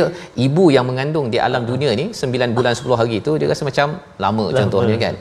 ibu 0.45 0.65
yang 0.75 0.85
mengandung 0.89 1.27
di 1.33 1.37
alam 1.47 1.65
dunia 1.71 1.91
ni 2.01 2.05
9 2.13 2.55
bulan 2.57 2.73
10 2.77 2.99
hari 3.01 3.17
tu 3.25 3.31
dia 3.41 3.47
rasa 3.51 3.63
macam 3.69 3.87
lama 4.23 4.45
Lama. 4.45 4.57
contohnya 4.59 4.95
kan. 5.01 5.13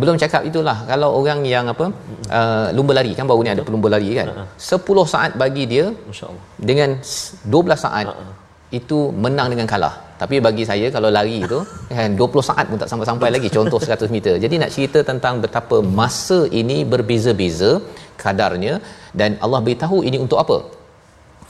Belum 0.00 0.16
cakap 0.22 0.42
itulah 0.50 0.76
kalau 0.90 1.08
orang 1.20 1.40
yang 1.54 1.64
apa 1.74 1.86
uh, 2.38 2.66
lumba 2.76 2.92
lari 2.98 3.14
kan 3.18 3.24
baru 3.30 3.40
ni 3.46 3.50
ada 3.54 3.62
pelumba 3.68 3.88
lari 3.94 4.10
kan. 4.18 4.28
10 4.58 5.14
saat 5.14 5.32
bagi 5.42 5.64
dia 5.72 5.86
masya-Allah. 6.10 6.44
Dengan 6.58 6.90
12 7.54 7.84
saat 7.86 8.06
itu 8.78 8.98
menang 9.24 9.48
dengan 9.52 9.68
kalah 9.72 9.94
tapi 10.22 10.36
bagi 10.46 10.64
saya 10.70 10.86
kalau 10.96 11.08
lari 11.16 11.38
tu 11.52 11.58
kan 11.98 12.10
20 12.20 12.48
saat 12.48 12.64
pun 12.70 12.78
tak 12.82 12.90
sampai-sampai 12.90 13.28
lagi 13.36 13.48
contoh 13.56 13.80
100 13.86 14.14
meter. 14.14 14.34
Jadi 14.44 14.54
nak 14.62 14.70
cerita 14.74 15.00
tentang 15.10 15.34
betapa 15.44 15.76
masa 16.00 16.38
ini 16.60 16.78
berbeza-beza 16.92 17.70
kadarnya 18.22 18.74
dan 19.20 19.30
Allah 19.44 19.60
beritahu 19.66 19.98
ini 20.08 20.18
untuk 20.24 20.38
apa? 20.44 20.58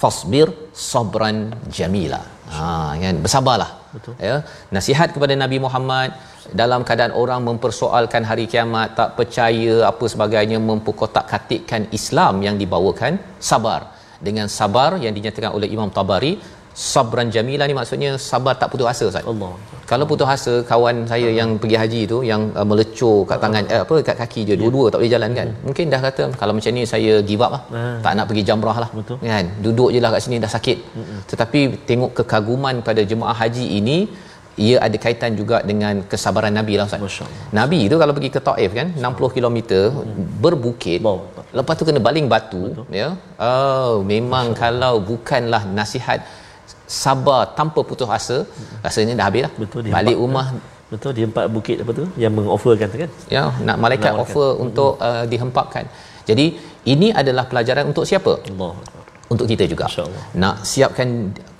Fasbir 0.02 0.48
sabran 0.88 1.38
jamila. 1.76 2.22
Ha 2.54 2.66
kan 3.02 3.16
bersabarlah. 3.24 3.70
Betul. 3.94 4.14
Ya 4.28 4.36
nasihat 4.76 5.08
kepada 5.14 5.36
Nabi 5.42 5.58
Muhammad 5.66 6.10
dalam 6.62 6.80
keadaan 6.86 7.14
orang 7.22 7.40
mempersoalkan 7.48 8.24
hari 8.30 8.46
kiamat 8.52 8.88
tak 9.00 9.10
percaya 9.18 9.74
apa 9.90 10.04
sebagainya 10.14 10.58
memperkotak-katikkan 10.70 11.82
Islam 11.98 12.40
yang 12.46 12.56
dibawakan 12.62 13.20
sabar. 13.50 13.80
Dengan 14.26 14.48
sabar 14.58 14.90
yang 15.04 15.12
dinyatakan 15.18 15.52
oleh 15.58 15.68
Imam 15.76 15.90
Tabari 15.96 16.32
sabran 16.74 17.28
jamila 17.34 17.64
ni 17.68 17.74
maksudnya 17.78 18.10
sabar 18.16 18.54
tak 18.60 18.68
putus 18.72 18.88
asa 18.92 19.04
Ustaz. 19.10 19.24
Allah. 19.32 19.52
Kalau 19.90 20.04
putus 20.10 20.28
asa 20.34 20.54
kawan 20.70 21.04
saya 21.12 21.28
yang 21.38 21.50
pergi 21.62 21.76
haji 21.82 22.00
tu 22.12 22.18
yang 22.30 22.42
uh, 22.58 22.66
melecur 22.70 23.16
kat 23.30 23.38
tangan 23.44 23.64
uh, 23.74 23.82
apa 23.84 23.96
kat 24.08 24.16
kaki 24.22 24.40
dia 24.48 24.56
dua-dua 24.60 24.86
tak 24.92 24.98
boleh 25.00 25.12
jalan 25.14 25.30
kan. 25.38 25.48
Hmm. 25.52 25.64
Mungkin 25.68 25.84
dah 25.94 26.00
kata 26.06 26.24
kalau 26.40 26.52
macam 26.56 26.72
ni 26.78 26.84
saya 26.92 27.14
give 27.28 27.44
up 27.46 27.52
lah. 27.56 27.62
Uh. 27.68 27.96
Tak 28.04 28.12
nak 28.16 28.26
pergi 28.30 28.42
jamrah 28.50 28.76
lah. 28.84 28.90
Betul. 28.98 29.16
Kan? 29.20 29.46
Duduk 29.64 29.88
je 29.94 30.00
lah 30.04 30.10
kat 30.16 30.22
sini 30.24 30.36
dah 30.44 30.52
sakit. 30.56 30.78
Hmm. 30.96 31.20
Tetapi 31.32 31.60
tengok 31.88 32.12
kekaguman 32.20 32.80
pada 32.88 33.04
jemaah 33.12 33.36
haji 33.42 33.66
ini 33.80 33.98
ia 34.64 34.76
ada 34.86 34.96
kaitan 35.04 35.32
juga 35.40 35.56
dengan 35.70 36.04
kesabaran 36.10 36.52
Nabi 36.52 36.76
lah 36.78 36.84
Ustaz. 36.88 37.24
Nabi 37.58 37.80
tu 37.92 37.96
kalau 38.02 38.12
pergi 38.16 38.30
ke 38.36 38.40
Taif 38.48 38.70
kan 38.78 38.88
60 38.96 39.36
km 39.36 39.58
hmm. 39.68 40.24
berbukit. 40.44 41.00
Wow. 41.04 41.18
Lepas 41.58 41.74
tu 41.80 41.84
kena 41.88 42.00
baling 42.08 42.26
batu 42.32 42.62
Betul. 42.72 42.86
ya. 43.00 43.08
Oh 43.48 44.00
memang 44.12 44.56
kalau 44.62 44.94
bukanlah 45.10 45.62
nasihat 45.78 46.20
sabar 46.86 47.40
tanpa 47.58 47.80
putus 47.88 48.08
asa 48.18 48.38
rasanya 48.84 49.14
dah 49.20 49.26
habis 49.28 49.42
lah 49.46 49.52
betul 49.62 49.80
dia 49.84 49.92
balik 49.96 50.16
empat, 50.16 50.24
rumah. 50.24 50.46
betul 50.92 51.10
dia 51.16 51.26
empat 51.30 51.46
bukit 51.56 51.76
apa 51.82 51.92
tu 52.00 52.04
yang 52.22 52.32
mengofferkan 52.38 52.88
tu 52.92 52.98
kan? 53.02 53.10
Ya 53.34 53.42
nak 53.68 53.76
malaikat 53.84 54.12
offer 54.24 54.48
hmm. 54.52 54.64
untuk 54.66 54.92
uh, 55.08 55.24
dihempapkan 55.32 55.86
jadi 56.30 56.46
ini 56.94 57.08
adalah 57.20 57.44
pelajaran 57.50 57.84
untuk 57.90 58.04
siapa? 58.10 58.32
Allah 58.50 58.74
untuk 59.32 59.46
kita 59.52 59.64
juga. 59.72 59.86
Nak 60.42 60.54
siapkan 60.70 61.08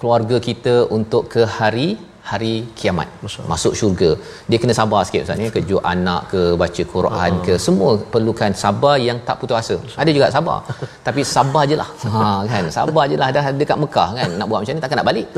keluarga 0.00 0.36
kita 0.48 0.74
untuk 0.96 1.32
ke 1.32 1.42
hari 1.58 1.88
hari 2.30 2.52
kiamat. 2.78 3.08
Masuk 3.52 3.72
syurga. 3.78 4.10
Dia 4.50 4.58
kena 4.62 4.74
sabar 4.80 5.00
sikit 5.06 5.22
ustaz. 5.24 5.38
Ni 5.40 5.48
kejut 5.56 5.82
anak 5.92 6.30
ke 6.32 6.42
baca 6.62 6.82
Quran 6.94 7.30
uh-huh. 7.34 7.44
ke 7.46 7.54
semua 7.66 7.90
perlukan 8.12 8.52
sabar 8.62 8.94
yang 9.08 9.18
tak 9.26 9.36
putus 9.40 9.58
asa. 9.60 9.76
Ada 10.02 10.10
juga 10.16 10.28
sabar. 10.36 10.58
Tapi 11.06 11.20
sabar 11.34 11.62
je 11.70 11.76
lah. 11.82 11.88
Ha 12.14 12.22
kan? 12.52 12.64
Sabar 12.78 13.04
je 13.10 13.18
lah 13.22 13.28
dah 13.36 13.44
dekat 13.62 13.78
Mekah 13.82 14.08
kan? 14.18 14.30
Nak 14.38 14.46
buat 14.50 14.58
macam 14.62 14.74
ni 14.78 14.82
takkan 14.84 14.98
nak 15.02 15.08
balik. 15.10 15.28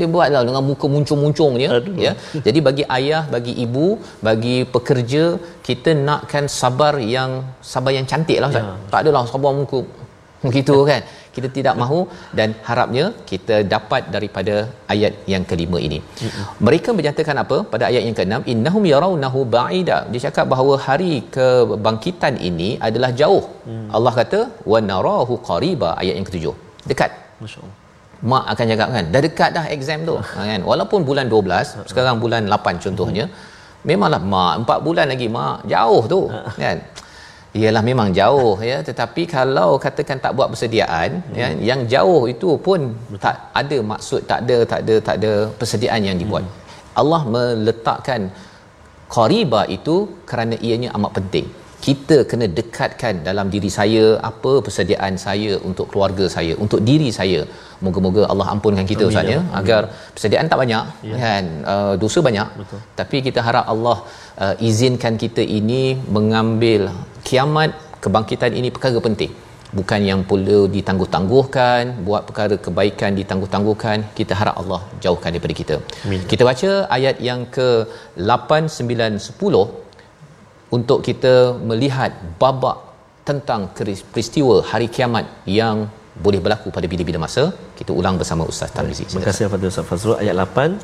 Dia 0.00 0.08
buat 0.14 0.28
lah 0.34 0.42
dengan 0.46 0.64
muka 0.70 0.86
muncung-muncung 0.94 1.52
je 1.62 1.68
ya. 2.06 2.12
Jadi 2.46 2.58
bagi 2.68 2.84
ayah 2.98 3.22
bagi 3.34 3.52
ibu 3.64 3.86
bagi 4.28 4.56
pekerja 4.74 5.24
kita 5.66 5.90
nakkan 6.08 6.44
sabar 6.60 6.94
yang 7.16 7.30
sabar 7.72 7.92
yang 7.96 8.06
cantik 8.12 8.38
lah 8.42 8.50
ustaz. 8.52 8.64
Ya. 8.68 8.74
tak 8.92 9.00
adalah 9.04 9.22
sabar 9.34 9.52
muka 9.60 9.80
begitu 10.48 10.76
kan 10.90 11.00
kita 11.36 11.48
tidak 11.56 11.74
mahu 11.82 12.00
dan 12.38 12.48
harapnya 12.68 13.04
kita 13.30 13.56
dapat 13.74 14.02
daripada 14.14 14.54
ayat 14.94 15.14
yang 15.32 15.44
kelima 15.50 15.78
ini. 15.88 15.98
Mereka 16.66 16.90
menyatakan 16.98 17.38
apa? 17.44 17.58
Pada 17.72 17.84
ayat 17.90 18.02
yang 18.06 18.16
keenam 18.18 18.42
innahum 18.54 18.84
yarawnahu 18.92 19.40
ba'ida. 19.56 19.98
Dia 20.12 20.22
cakap 20.26 20.48
bahawa 20.52 20.74
hari 20.86 21.12
kebangkitan 21.36 22.36
ini 22.50 22.68
adalah 22.88 23.10
jauh. 23.22 23.44
Mm. 23.70 23.88
Allah 23.96 24.12
kata 24.20 24.40
wa 24.72 24.80
narahu 24.90 25.36
qariba 25.48 25.90
ayat 26.02 26.14
yang 26.18 26.28
ketujuh. 26.30 26.54
Dekat. 26.90 27.10
Masyaallah. 27.44 27.74
Mak 28.32 28.44
akan 28.52 28.66
cakap 28.72 28.88
kan 28.94 29.04
dah 29.14 29.20
dekat 29.26 29.50
dah 29.56 29.64
exam 29.76 29.98
tu. 30.08 30.14
Kan? 30.36 30.60
Walaupun 30.70 31.00
bulan 31.08 31.26
12 31.32 31.90
sekarang 31.90 32.16
bulan 32.24 32.42
8 32.56 32.84
contohnya 32.84 33.24
memanglah 33.88 34.22
mak 34.32 34.54
4 34.64 34.86
bulan 34.86 35.06
lagi 35.12 35.26
mak 35.36 35.56
jauh 35.72 36.02
tu 36.12 36.20
kan 36.62 36.76
ialah 37.60 37.82
memang 37.88 38.08
jauh 38.18 38.54
ya 38.70 38.76
tetapi 38.88 39.22
kalau 39.34 39.70
katakan 39.84 40.18
tak 40.24 40.32
buat 40.36 40.48
persediaan 40.52 41.10
hmm. 41.22 41.36
ya 41.40 41.48
yang 41.68 41.80
jauh 41.92 42.22
itu 42.34 42.50
pun 42.66 42.80
Betul. 43.12 43.20
tak 43.24 43.36
ada 43.60 43.78
maksud 43.92 44.20
tak 44.30 44.40
ada 44.44 44.56
tak 44.72 44.80
ada 44.84 44.94
tak 45.08 45.16
ada 45.20 45.32
persediaan 45.60 46.02
yang 46.08 46.18
dibuat 46.22 46.44
hmm. 46.46 47.00
Allah 47.00 47.22
meletakkan 47.34 48.22
qariba 49.16 49.62
itu 49.76 49.96
kerana 50.30 50.54
ianya 50.66 50.90
amat 50.98 51.12
penting 51.18 51.46
kita 51.86 52.16
kena 52.30 52.46
dekatkan 52.58 53.14
dalam 53.28 53.46
diri 53.54 53.70
saya 53.76 54.04
apa 54.28 54.52
persediaan 54.66 55.14
saya 55.24 55.52
untuk 55.68 55.86
keluarga 55.92 56.26
saya 56.34 56.52
untuk 56.64 56.80
diri 56.88 57.08
saya. 57.18 57.40
Moga-moga 57.84 58.22
Allah 58.32 58.46
ampunkan 58.52 58.86
kita 58.90 59.04
ustaz 59.10 59.32
ya. 59.32 59.40
agar 59.60 59.80
persediaan 60.14 60.48
tak 60.52 60.60
banyak 60.62 60.84
ya. 61.10 61.16
kan? 61.24 61.44
Uh, 61.72 61.94
dosa 62.02 62.18
banyak. 62.28 62.48
Betul. 62.60 62.80
tapi 63.00 63.16
kita 63.26 63.40
harap 63.46 63.64
Allah 63.74 63.96
uh, 64.44 64.54
izinkan 64.68 65.14
kita 65.24 65.44
ini 65.58 65.82
mengambil 66.16 66.82
kiamat 67.28 67.72
kebangkitan 68.06 68.54
ini 68.60 68.70
perkara 68.76 69.00
penting. 69.08 69.32
Bukan 69.78 70.00
yang 70.08 70.20
perlu 70.30 70.58
ditangguh-tangguhkan 70.74 71.82
buat 72.08 72.22
perkara 72.28 72.56
kebaikan 72.66 73.12
ditangguh-tangguhkan. 73.20 73.98
Kita 74.18 74.32
harap 74.40 74.56
Allah 74.62 74.80
jauhkan 75.04 75.30
daripada 75.34 75.54
kita. 75.60 75.76
Amin. 76.04 76.20
kita 76.30 76.42
baca 76.50 76.70
ayat 76.96 77.16
yang 77.28 77.40
ke 77.56 77.68
8 78.32 78.70
9 78.80 79.18
10 79.28 79.83
untuk 80.70 80.98
kita 81.08 81.58
melihat 81.70 82.12
babak 82.40 82.78
tentang 83.24 83.72
peristiwa 84.12 84.60
hari 84.70 84.88
kiamat 84.88 85.24
yang 85.48 85.88
boleh 86.14 86.38
berlaku 86.44 86.70
pada 86.70 86.86
bila-bila 86.86 87.18
masa 87.26 87.50
kita 87.78 87.90
ulang 87.90 88.14
bersama 88.20 88.42
Ustaz 88.46 88.70
Tarmizi. 88.70 89.04
Terima 89.10 89.26
kasih 89.26 89.50
kepada 89.50 89.64
Ustaz 89.66 89.86
Fazrul 89.90 90.16
ayat 90.22 90.34
8 90.38 90.78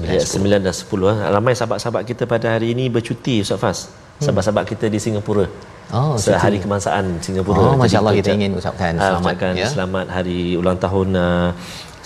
9, 0.00 0.08
ayat 0.12 0.24
9 0.24 0.64
dan 0.66 0.74
10 0.74 1.12
eh. 1.12 1.16
ramai 1.36 1.52
sahabat-sahabat 1.58 2.02
kita 2.10 2.24
pada 2.24 2.46
hari 2.56 2.72
ini 2.74 2.88
bercuti 2.88 3.44
Ustaz 3.44 3.60
Faz. 3.60 3.78
Hmm. 3.84 4.24
Sahabat-sahabat 4.24 4.64
kita 4.72 4.88
di 4.88 4.96
Singapura. 4.96 5.44
Oh, 5.90 6.14
sehari 6.14 6.56
cuti. 6.56 6.64
kebangsaan 6.64 7.04
Singapura. 7.26 7.60
Oh, 7.60 7.76
masya-Allah 7.76 8.14
kita 8.14 8.30
ingin 8.38 8.52
ucapkan 8.56 8.94
uh, 8.94 9.02
selamat 9.20 9.32
ucapkan 9.34 9.52
ya. 9.58 9.68
selamat 9.68 10.06
hari 10.16 10.38
ulang 10.54 10.78
tahun 10.78 11.08
uh, 11.18 11.48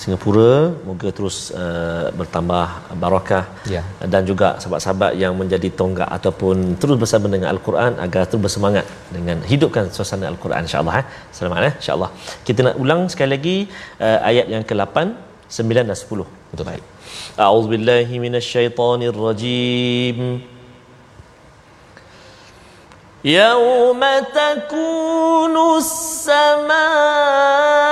Singapura 0.02 0.54
moga 0.88 1.10
terus 1.18 1.38
uh, 1.62 2.06
bertambah 2.20 2.66
barakah 3.04 3.44
ya. 3.74 3.82
dan 4.14 4.22
juga 4.30 4.48
sahabat-sahabat 4.62 5.12
yang 5.24 5.34
menjadi 5.42 5.70
tonggak 5.80 6.10
ataupun 6.18 6.56
terus 6.82 6.98
bersama 7.02 7.26
dengan 7.34 7.48
al-Quran 7.54 7.92
agar 8.06 8.22
terus 8.30 8.42
bersemangat 8.46 8.86
dengan 9.16 9.38
hidupkan 9.52 9.86
suasana 9.96 10.26
al-Quran 10.34 10.62
insya-Allah 10.68 10.96
eh. 11.02 11.06
Selamat 11.38 11.60
eh 11.70 11.74
insya-Allah. 11.80 12.10
Kita 12.48 12.60
nak 12.68 12.76
ulang 12.84 13.02
sekali 13.12 13.30
lagi 13.36 13.58
uh, 14.06 14.20
ayat 14.30 14.46
yang 14.54 14.64
ke-8, 14.70 14.96
9 15.52 15.90
dan 15.90 15.98
10. 16.04 16.52
Betul 16.52 16.66
baik. 16.72 16.84
A'udzubillahi 17.44 18.16
minasyaitonirrajim. 18.26 20.20
يوم 23.26 24.00
تكون 24.34 25.78
السماء 25.78 27.83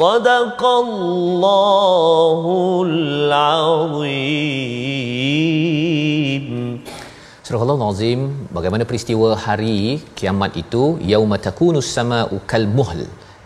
صدق 0.00 0.60
الله 0.84 2.42
العظيم 2.90 4.46
Surah 7.46 7.62
Allah 7.62 7.78
Nazim 7.78 8.50
bagaimana 8.56 8.82
peristiwa 8.90 9.38
hari 9.44 10.02
kiamat 10.18 10.58
itu 10.62 10.98
yauma 11.10 11.38
takunus 11.44 11.86
sama'u 11.96 12.36
kal 12.50 12.66
muhl 12.66 13.00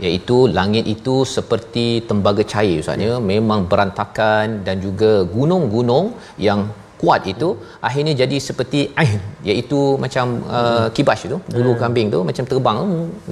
iaitu 0.07 0.37
langit 0.59 0.85
itu 0.95 1.17
seperti 1.35 1.87
tembaga 2.09 2.43
cair 2.53 2.81
ustaznya 2.83 3.21
memang 3.33 3.61
berantakan 3.71 4.65
dan 4.67 4.77
juga 4.87 5.13
gunung-gunung 5.37 6.07
yang 6.47 6.61
kuat 7.03 7.23
itu 7.33 7.49
akhirnya 7.89 8.15
jadi 8.23 8.37
seperti 8.49 8.81
ain 9.03 9.21
iaitu 9.51 9.81
macam 10.05 10.27
uh, 10.59 10.87
kibas 10.97 11.21
itu 11.29 11.37
bulu 11.55 11.73
hmm. 11.73 11.81
kambing 11.83 12.09
tu 12.15 12.21
macam 12.31 12.45
terbang 12.53 12.79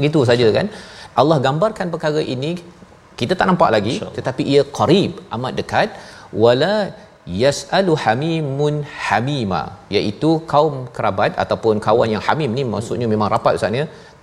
gitu 0.05 0.20
saja 0.31 0.47
kan 0.59 0.68
Allah 1.20 1.39
gambarkan 1.47 1.89
perkara 1.95 2.20
ini 2.35 2.51
kita 3.20 3.34
tak 3.39 3.47
nampak 3.51 3.70
lagi 3.76 3.95
tetapi 4.18 4.43
ia 4.53 4.61
qarib 4.78 5.11
amat 5.36 5.53
dekat. 5.59 5.89
Wala 6.43 6.76
yasalu 7.43 7.93
hamimun 8.03 8.76
hamima 9.07 9.61
iaitu 9.95 10.30
kaum 10.53 10.76
kerabat 10.95 11.32
ataupun 11.43 11.80
kawan 11.86 12.09
yang 12.16 12.24
hamim 12.28 12.51
ni 12.57 12.64
maksudnya 12.74 13.07
memang 13.14 13.30
rapat 13.36 13.55
ustaz 13.59 13.72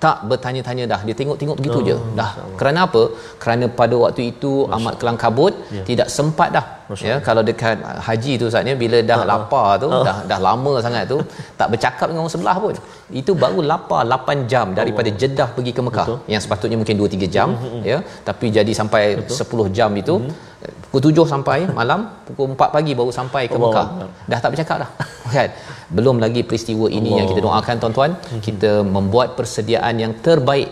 tak 0.05 0.17
bertanya-tanya 0.29 0.85
dah. 0.93 1.01
Dia 1.07 1.15
tengok-tengok 1.21 1.57
begitu 1.61 1.79
oh, 1.81 1.87
je. 1.89 1.97
Dah. 2.21 2.31
kerana 2.61 2.79
apa? 2.89 3.03
Kerana 3.43 3.65
pada 3.81 3.95
waktu 4.03 4.23
itu 4.33 4.53
Masya 4.65 4.77
amat 4.77 4.95
kelang 5.01 5.19
kabut 5.23 5.55
ya. 5.77 5.85
tidak 5.89 6.09
sempat 6.17 6.49
dah. 6.57 6.65
Masya 6.91 7.07
ya 7.11 7.17
kalau 7.27 7.43
dekat 7.49 7.85
haji 8.07 8.33
tu 8.43 8.47
saatnya 8.53 8.75
bila 8.83 8.99
dah 9.11 9.19
uh, 9.23 9.29
lapar 9.31 9.69
tu 9.83 9.89
uh. 9.93 10.03
dah 10.09 10.17
dah 10.31 10.39
lama 10.47 10.73
sangat 10.87 11.05
tu 11.13 11.19
tak 11.61 11.69
bercakap 11.73 12.07
dengan 12.09 12.23
orang 12.25 12.35
sebelah 12.35 12.57
pun. 12.65 12.75
Itu 13.21 13.35
baru 13.45 13.61
lapar 13.71 14.03
8 14.09 14.51
jam 14.53 14.67
daripada 14.81 15.13
Jeddah 15.21 15.49
pergi 15.57 15.75
ke 15.77 15.83
Mekah. 15.89 16.07
Betul. 16.09 16.19
yang 16.33 16.43
sepatutnya 16.45 16.77
mungkin 16.81 16.97
2 17.03 17.15
3 17.17 17.35
jam 17.37 17.49
mm-hmm. 17.53 17.83
ya. 17.93 17.99
Tapi 18.29 18.47
jadi 18.59 18.73
sampai 18.81 19.03
Betul. 19.21 19.69
10 19.71 19.77
jam 19.79 19.93
itu 20.03 20.17
mm-hmm. 20.17 20.50
Pukul 20.85 21.01
7 21.09 21.33
sampai 21.33 21.59
malam 21.79 22.01
pukul 22.27 22.47
4 22.55 22.75
pagi 22.77 22.93
baru 22.99 23.13
sampai 23.19 23.43
ke 23.53 23.59
Mekah 23.65 23.87
dah 24.31 24.39
tak 24.45 24.51
bercakap 24.53 24.77
dah 24.83 24.91
kan 25.37 25.51
belum 25.97 26.17
lagi 26.25 26.43
peristiwa 26.49 26.87
ini 26.99 27.11
Allah. 27.11 27.19
yang 27.19 27.27
kita 27.31 27.43
doakan 27.47 27.77
tuan-tuan 27.83 28.13
mm-hmm. 28.17 28.43
kita 28.47 28.73
membuat 28.97 29.29
persediaan 29.39 29.97
yang 30.05 30.13
terbaik 30.27 30.69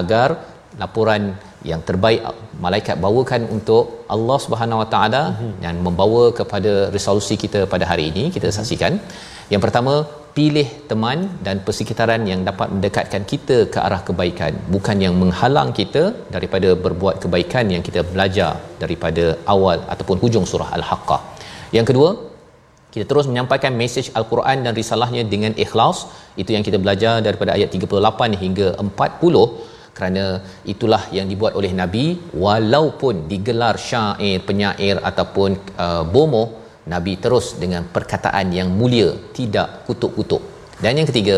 agar 0.00 0.28
laporan 0.82 1.22
yang 1.70 1.80
terbaik 1.88 2.20
malaikat 2.64 2.96
bawakan 3.04 3.42
untuk 3.56 3.84
Allah 4.14 4.38
Subhanahu 4.44 4.82
Wa 4.82 4.88
Taala 4.94 5.22
mhm. 5.30 5.52
dan 5.64 5.74
membawa 5.86 6.22
kepada 6.38 6.72
resolusi 6.96 7.34
kita 7.44 7.60
pada 7.72 7.84
hari 7.90 8.04
ini 8.10 8.24
kita 8.34 8.48
saksikan 8.58 8.94
yang 9.52 9.62
pertama 9.64 9.94
pilih 10.36 10.68
teman 10.90 11.18
dan 11.46 11.56
persekitaran 11.66 12.22
yang 12.30 12.40
dapat 12.48 12.68
mendekatkan 12.74 13.22
kita 13.32 13.56
ke 13.74 13.78
arah 13.86 14.00
kebaikan 14.08 14.52
bukan 14.74 14.96
yang 15.04 15.14
menghalang 15.22 15.70
kita 15.78 16.04
daripada 16.34 16.68
berbuat 16.84 17.16
kebaikan 17.24 17.66
yang 17.74 17.82
kita 17.88 18.02
belajar 18.12 18.52
daripada 18.82 19.24
awal 19.54 19.78
ataupun 19.94 20.18
hujung 20.24 20.46
surah 20.52 20.70
al-haqqah 20.78 21.20
yang 21.76 21.88
kedua 21.90 22.10
kita 22.94 23.04
terus 23.10 23.26
menyampaikan 23.30 23.72
mesej 23.82 24.06
al-Quran 24.18 24.58
dan 24.64 24.72
risalahnya 24.80 25.22
dengan 25.34 25.52
ikhlas. 25.64 25.98
Itu 26.42 26.50
yang 26.54 26.64
kita 26.66 26.78
belajar 26.84 27.14
daripada 27.26 27.56
ayat 27.56 27.72
38 27.72 28.42
hingga 28.42 28.68
40 28.76 29.70
kerana 29.96 30.24
itulah 30.72 31.00
yang 31.16 31.26
dibuat 31.32 31.52
oleh 31.60 31.72
nabi 31.80 32.04
walaupun 32.44 33.14
digelar 33.32 33.76
syair 33.88 34.40
penyair 34.48 34.96
ataupun 35.10 35.50
uh, 35.84 36.02
bomo 36.14 36.44
nabi 36.92 37.14
terus 37.24 37.46
dengan 37.62 37.82
perkataan 37.96 38.50
yang 38.58 38.68
mulia 38.80 39.10
tidak 39.38 39.86
kutuk-kutuk 39.86 40.42
dan 40.84 40.98
yang 40.98 41.08
ketiga 41.10 41.36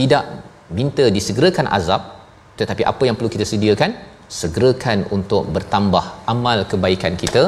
tidak 0.00 0.24
minta 0.78 1.04
disegerakan 1.16 1.68
azab 1.78 2.02
tetapi 2.60 2.82
apa 2.92 3.02
yang 3.08 3.16
perlu 3.18 3.32
kita 3.36 3.46
sediakan 3.52 3.92
segerakan 4.40 4.98
untuk 5.16 5.48
bertambah 5.56 6.04
amal 6.32 6.58
kebaikan 6.72 7.14
kita 7.22 7.42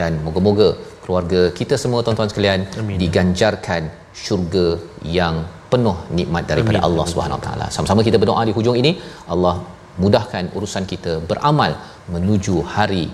dan 0.00 0.20
moga-moga 0.24 0.68
keluarga 1.04 1.42
kita 1.58 1.74
semua 1.82 2.00
tuan-tuan 2.04 2.30
sekalian 2.32 2.60
Amin. 2.80 2.98
diganjarkan 3.02 3.82
syurga 4.24 4.68
yang 5.18 5.44
penuh 5.72 5.96
nikmat 6.18 6.44
daripada 6.50 6.78
Amin. 6.80 6.86
Allah 6.88 7.06
Subhanahu 7.12 7.40
taala. 7.46 7.66
Sama-sama 7.74 8.00
kita 8.08 8.18
berdoa 8.22 8.42
di 8.48 8.54
hujung 8.58 8.76
ini, 8.82 8.92
Allah 9.34 9.54
mudahkan 10.02 10.52
urusan 10.56 10.84
kita 10.92 11.12
beramal 11.30 11.72
menuju 12.14 12.56
hari 12.76 13.06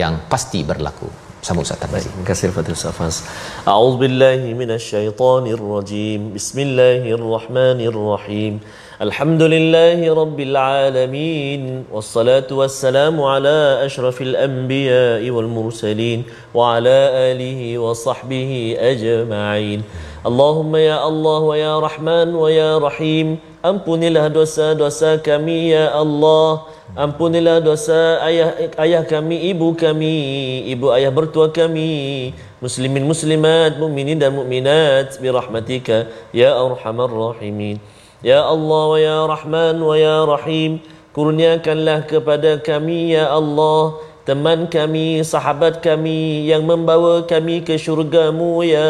yang 0.00 0.14
pasti 0.32 0.60
berlaku. 0.70 1.08
Sama 1.40 1.64
Ustaz 1.64 1.80
Tabari. 1.80 2.04
Terima 2.04 2.28
kasih 2.28 2.52
Fatih 2.52 2.76
Ustaz 2.76 2.92
Fas. 2.92 3.24
A'udzubillahi 3.64 4.52
minasyaitanirrajim. 4.60 6.36
Bismillahirrahmanirrahim. 6.36 8.60
Alhamdulillahi 9.00 10.04
Rabbil 10.12 10.52
Alamin 10.52 11.88
Wassalatu 11.88 12.60
wassalamu 12.60 13.24
ala 13.24 13.80
ashrafil 13.80 14.36
anbiya 14.36 15.24
wal 15.32 15.48
mursalin 15.48 16.28
Wa 16.52 16.76
ala 16.76 17.32
alihi 17.32 17.80
wa 17.80 17.96
sahbihi 17.96 18.76
ajma'in 18.76 19.80
Allahumma 20.20 20.84
ya 20.84 21.00
Allah 21.00 21.40
wa 21.40 21.56
ya 21.56 21.80
Rahman 21.80 22.36
wa 22.36 22.52
ya 22.52 22.76
Rahim 22.76 23.40
Ampunilah 23.60 24.32
dosa-dosa 24.32 25.20
kami 25.20 25.76
ya 25.76 25.92
Allah. 25.92 26.64
Ampunilah 26.96 27.60
dosa 27.60 28.16
ayah 28.24 28.56
ayah 28.80 29.04
kami, 29.04 29.52
ibu 29.52 29.76
kami, 29.76 30.16
ibu 30.64 30.88
ayah 30.96 31.12
bertua 31.12 31.52
kami. 31.52 32.32
Muslimin 32.64 33.04
muslimat, 33.04 33.76
mukminin 33.76 34.16
dan 34.16 34.32
mukminat 34.32 35.12
Birahmatika 35.20 36.08
ya 36.32 36.56
arhamar 36.56 37.12
rahimin. 37.12 37.76
Ya 38.24 38.40
Allah 38.40 38.82
wa 38.88 38.96
ya 38.96 39.18
Rahman 39.28 39.76
wa 39.80 39.96
ya 39.96 40.24
Rahim 40.24 40.80
Kurniakanlah 41.12 42.08
kepada 42.08 42.56
kami 42.64 43.12
ya 43.12 43.28
Allah. 43.28 44.00
Teman 44.24 44.72
kami, 44.72 45.20
sahabat 45.20 45.80
kami 45.84 46.48
Yang 46.48 46.64
membawa 46.64 47.24
kami 47.28 47.60
ke 47.60 47.76
syurgamu 47.76 48.64
ya 48.64 48.88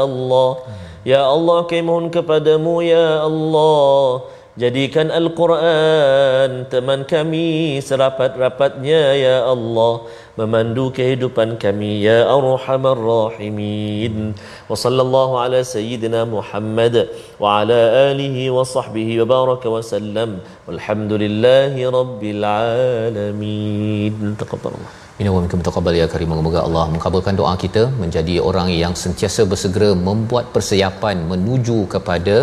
Allah 0.00 0.64
Ya 1.04 1.28
Allah 1.28 1.68
kami 1.68 1.84
mohon 1.84 2.08
kepadamu 2.08 2.80
Ya 2.80 3.20
Allah. 3.20 4.24
Jadikan 4.56 5.12
Al-Quran 5.12 6.64
teman 6.72 7.04
kami 7.04 7.76
serapat-rapatnya 7.84 9.12
Ya 9.12 9.44
Allah. 9.44 10.08
Memandu 10.40 10.88
kehidupan 10.96 11.60
kami 11.60 12.08
Ya 12.08 12.24
Arhamar 12.24 12.96
Rahimin. 12.96 14.32
Wa 14.64 14.72
sallallahu 14.72 15.36
ala 15.36 15.60
Sayyidina 15.60 16.24
Muhammad 16.24 17.12
Wa 17.36 17.60
ala 17.60 18.08
alihi 18.08 18.48
wa 18.48 18.64
sahbihi 18.64 19.20
wa 19.20 19.28
baraka 19.28 19.68
wa 19.68 19.84
sallam. 19.84 20.40
Walhamdulillahi 20.64 21.84
Rabbil 21.84 22.40
Alamin. 22.40 24.40
Taqabbalallah 24.40 25.03
Minkum 25.18 25.60
taqabbal 25.66 25.96
ya 25.98 26.06
karim. 26.12 26.32
Semoga 26.38 26.60
Allah 26.66 26.84
mengabulkan 26.94 27.34
doa 27.40 27.52
kita 27.64 27.82
menjadi 28.02 28.34
orang 28.48 28.68
yang 28.82 28.94
sentiasa 29.02 29.42
bersegera 29.52 29.90
membuat 30.08 30.46
persiapan 30.54 31.16
menuju 31.32 31.78
kepada 31.94 32.36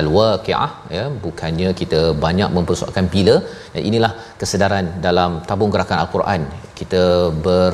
al-waqiah 0.00 0.70
ya. 0.96 1.04
Bukannya 1.24 1.70
kita 1.80 2.00
banyak 2.24 2.50
mempersoalkan 2.56 3.08
bila. 3.14 3.36
Dan 3.74 3.82
inilah 3.90 4.12
kesedaran 4.40 4.86
dalam 5.06 5.40
tabung 5.48 5.72
gerakan 5.74 6.00
al-Quran. 6.04 6.42
Kita 6.80 7.02
ber 7.46 7.72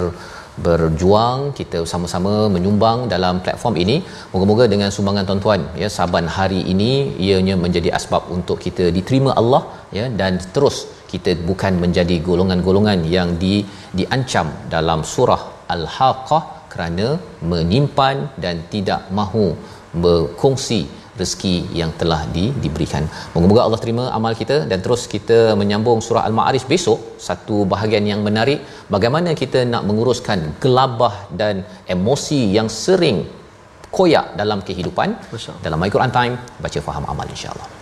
berjuang 0.66 1.40
kita 1.58 1.80
sama-sama 1.92 2.32
menyumbang 2.54 2.98
dalam 3.14 3.34
platform 3.44 3.74
ini. 3.84 3.96
Moga-moga 4.32 4.64
dengan 4.72 4.90
sumbangan 4.96 5.26
tuan-tuan 5.28 5.62
ya 5.82 5.88
saban 5.96 6.28
hari 6.36 6.60
ini 6.72 6.90
ianya 7.26 7.56
menjadi 7.64 7.90
asbab 7.98 8.24
untuk 8.36 8.58
kita 8.66 8.86
diterima 8.96 9.32
Allah 9.40 9.62
ya 9.98 10.06
dan 10.20 10.40
terus 10.54 10.78
kita 11.12 11.32
bukan 11.48 11.74
menjadi 11.84 12.16
golongan-golongan 12.28 13.00
yang 13.16 13.30
di 13.42 13.54
diancam 13.98 14.48
dalam 14.74 15.02
surah 15.12 15.42
al-haqqah 15.74 16.42
kerana 16.72 17.08
menyimpan 17.52 18.16
dan 18.44 18.56
tidak 18.72 19.02
mahu 19.18 19.46
berkongsi 20.04 20.80
rezeki 21.22 21.54
yang 21.80 21.90
telah 22.00 22.20
di, 22.36 22.44
diberikan. 22.62 23.04
Moga-moga 23.34 23.62
Allah 23.66 23.80
terima 23.84 24.04
amal 24.18 24.34
kita 24.40 24.56
dan 24.70 24.78
terus 24.84 25.04
kita 25.14 25.38
menyambung 25.60 26.00
surah 26.06 26.24
Al-Ma'arij 26.28 26.64
besok 26.74 26.98
satu 27.28 27.56
bahagian 27.72 28.06
yang 28.12 28.22
menarik 28.28 28.60
bagaimana 28.94 29.32
kita 29.42 29.62
nak 29.72 29.82
menguruskan 29.88 30.38
gelabah 30.64 31.14
dan 31.40 31.64
emosi 31.96 32.40
yang 32.58 32.70
sering 32.84 33.18
koyak 33.96 34.36
dalam 34.40 34.60
kehidupan 34.68 35.16
dalam 35.64 35.80
My 35.80 35.90
Quran 35.96 36.12
Time 36.18 36.34
baca 36.64 36.78
faham 36.88 37.04
amal 37.12 37.28
insya-Allah. 37.34 37.77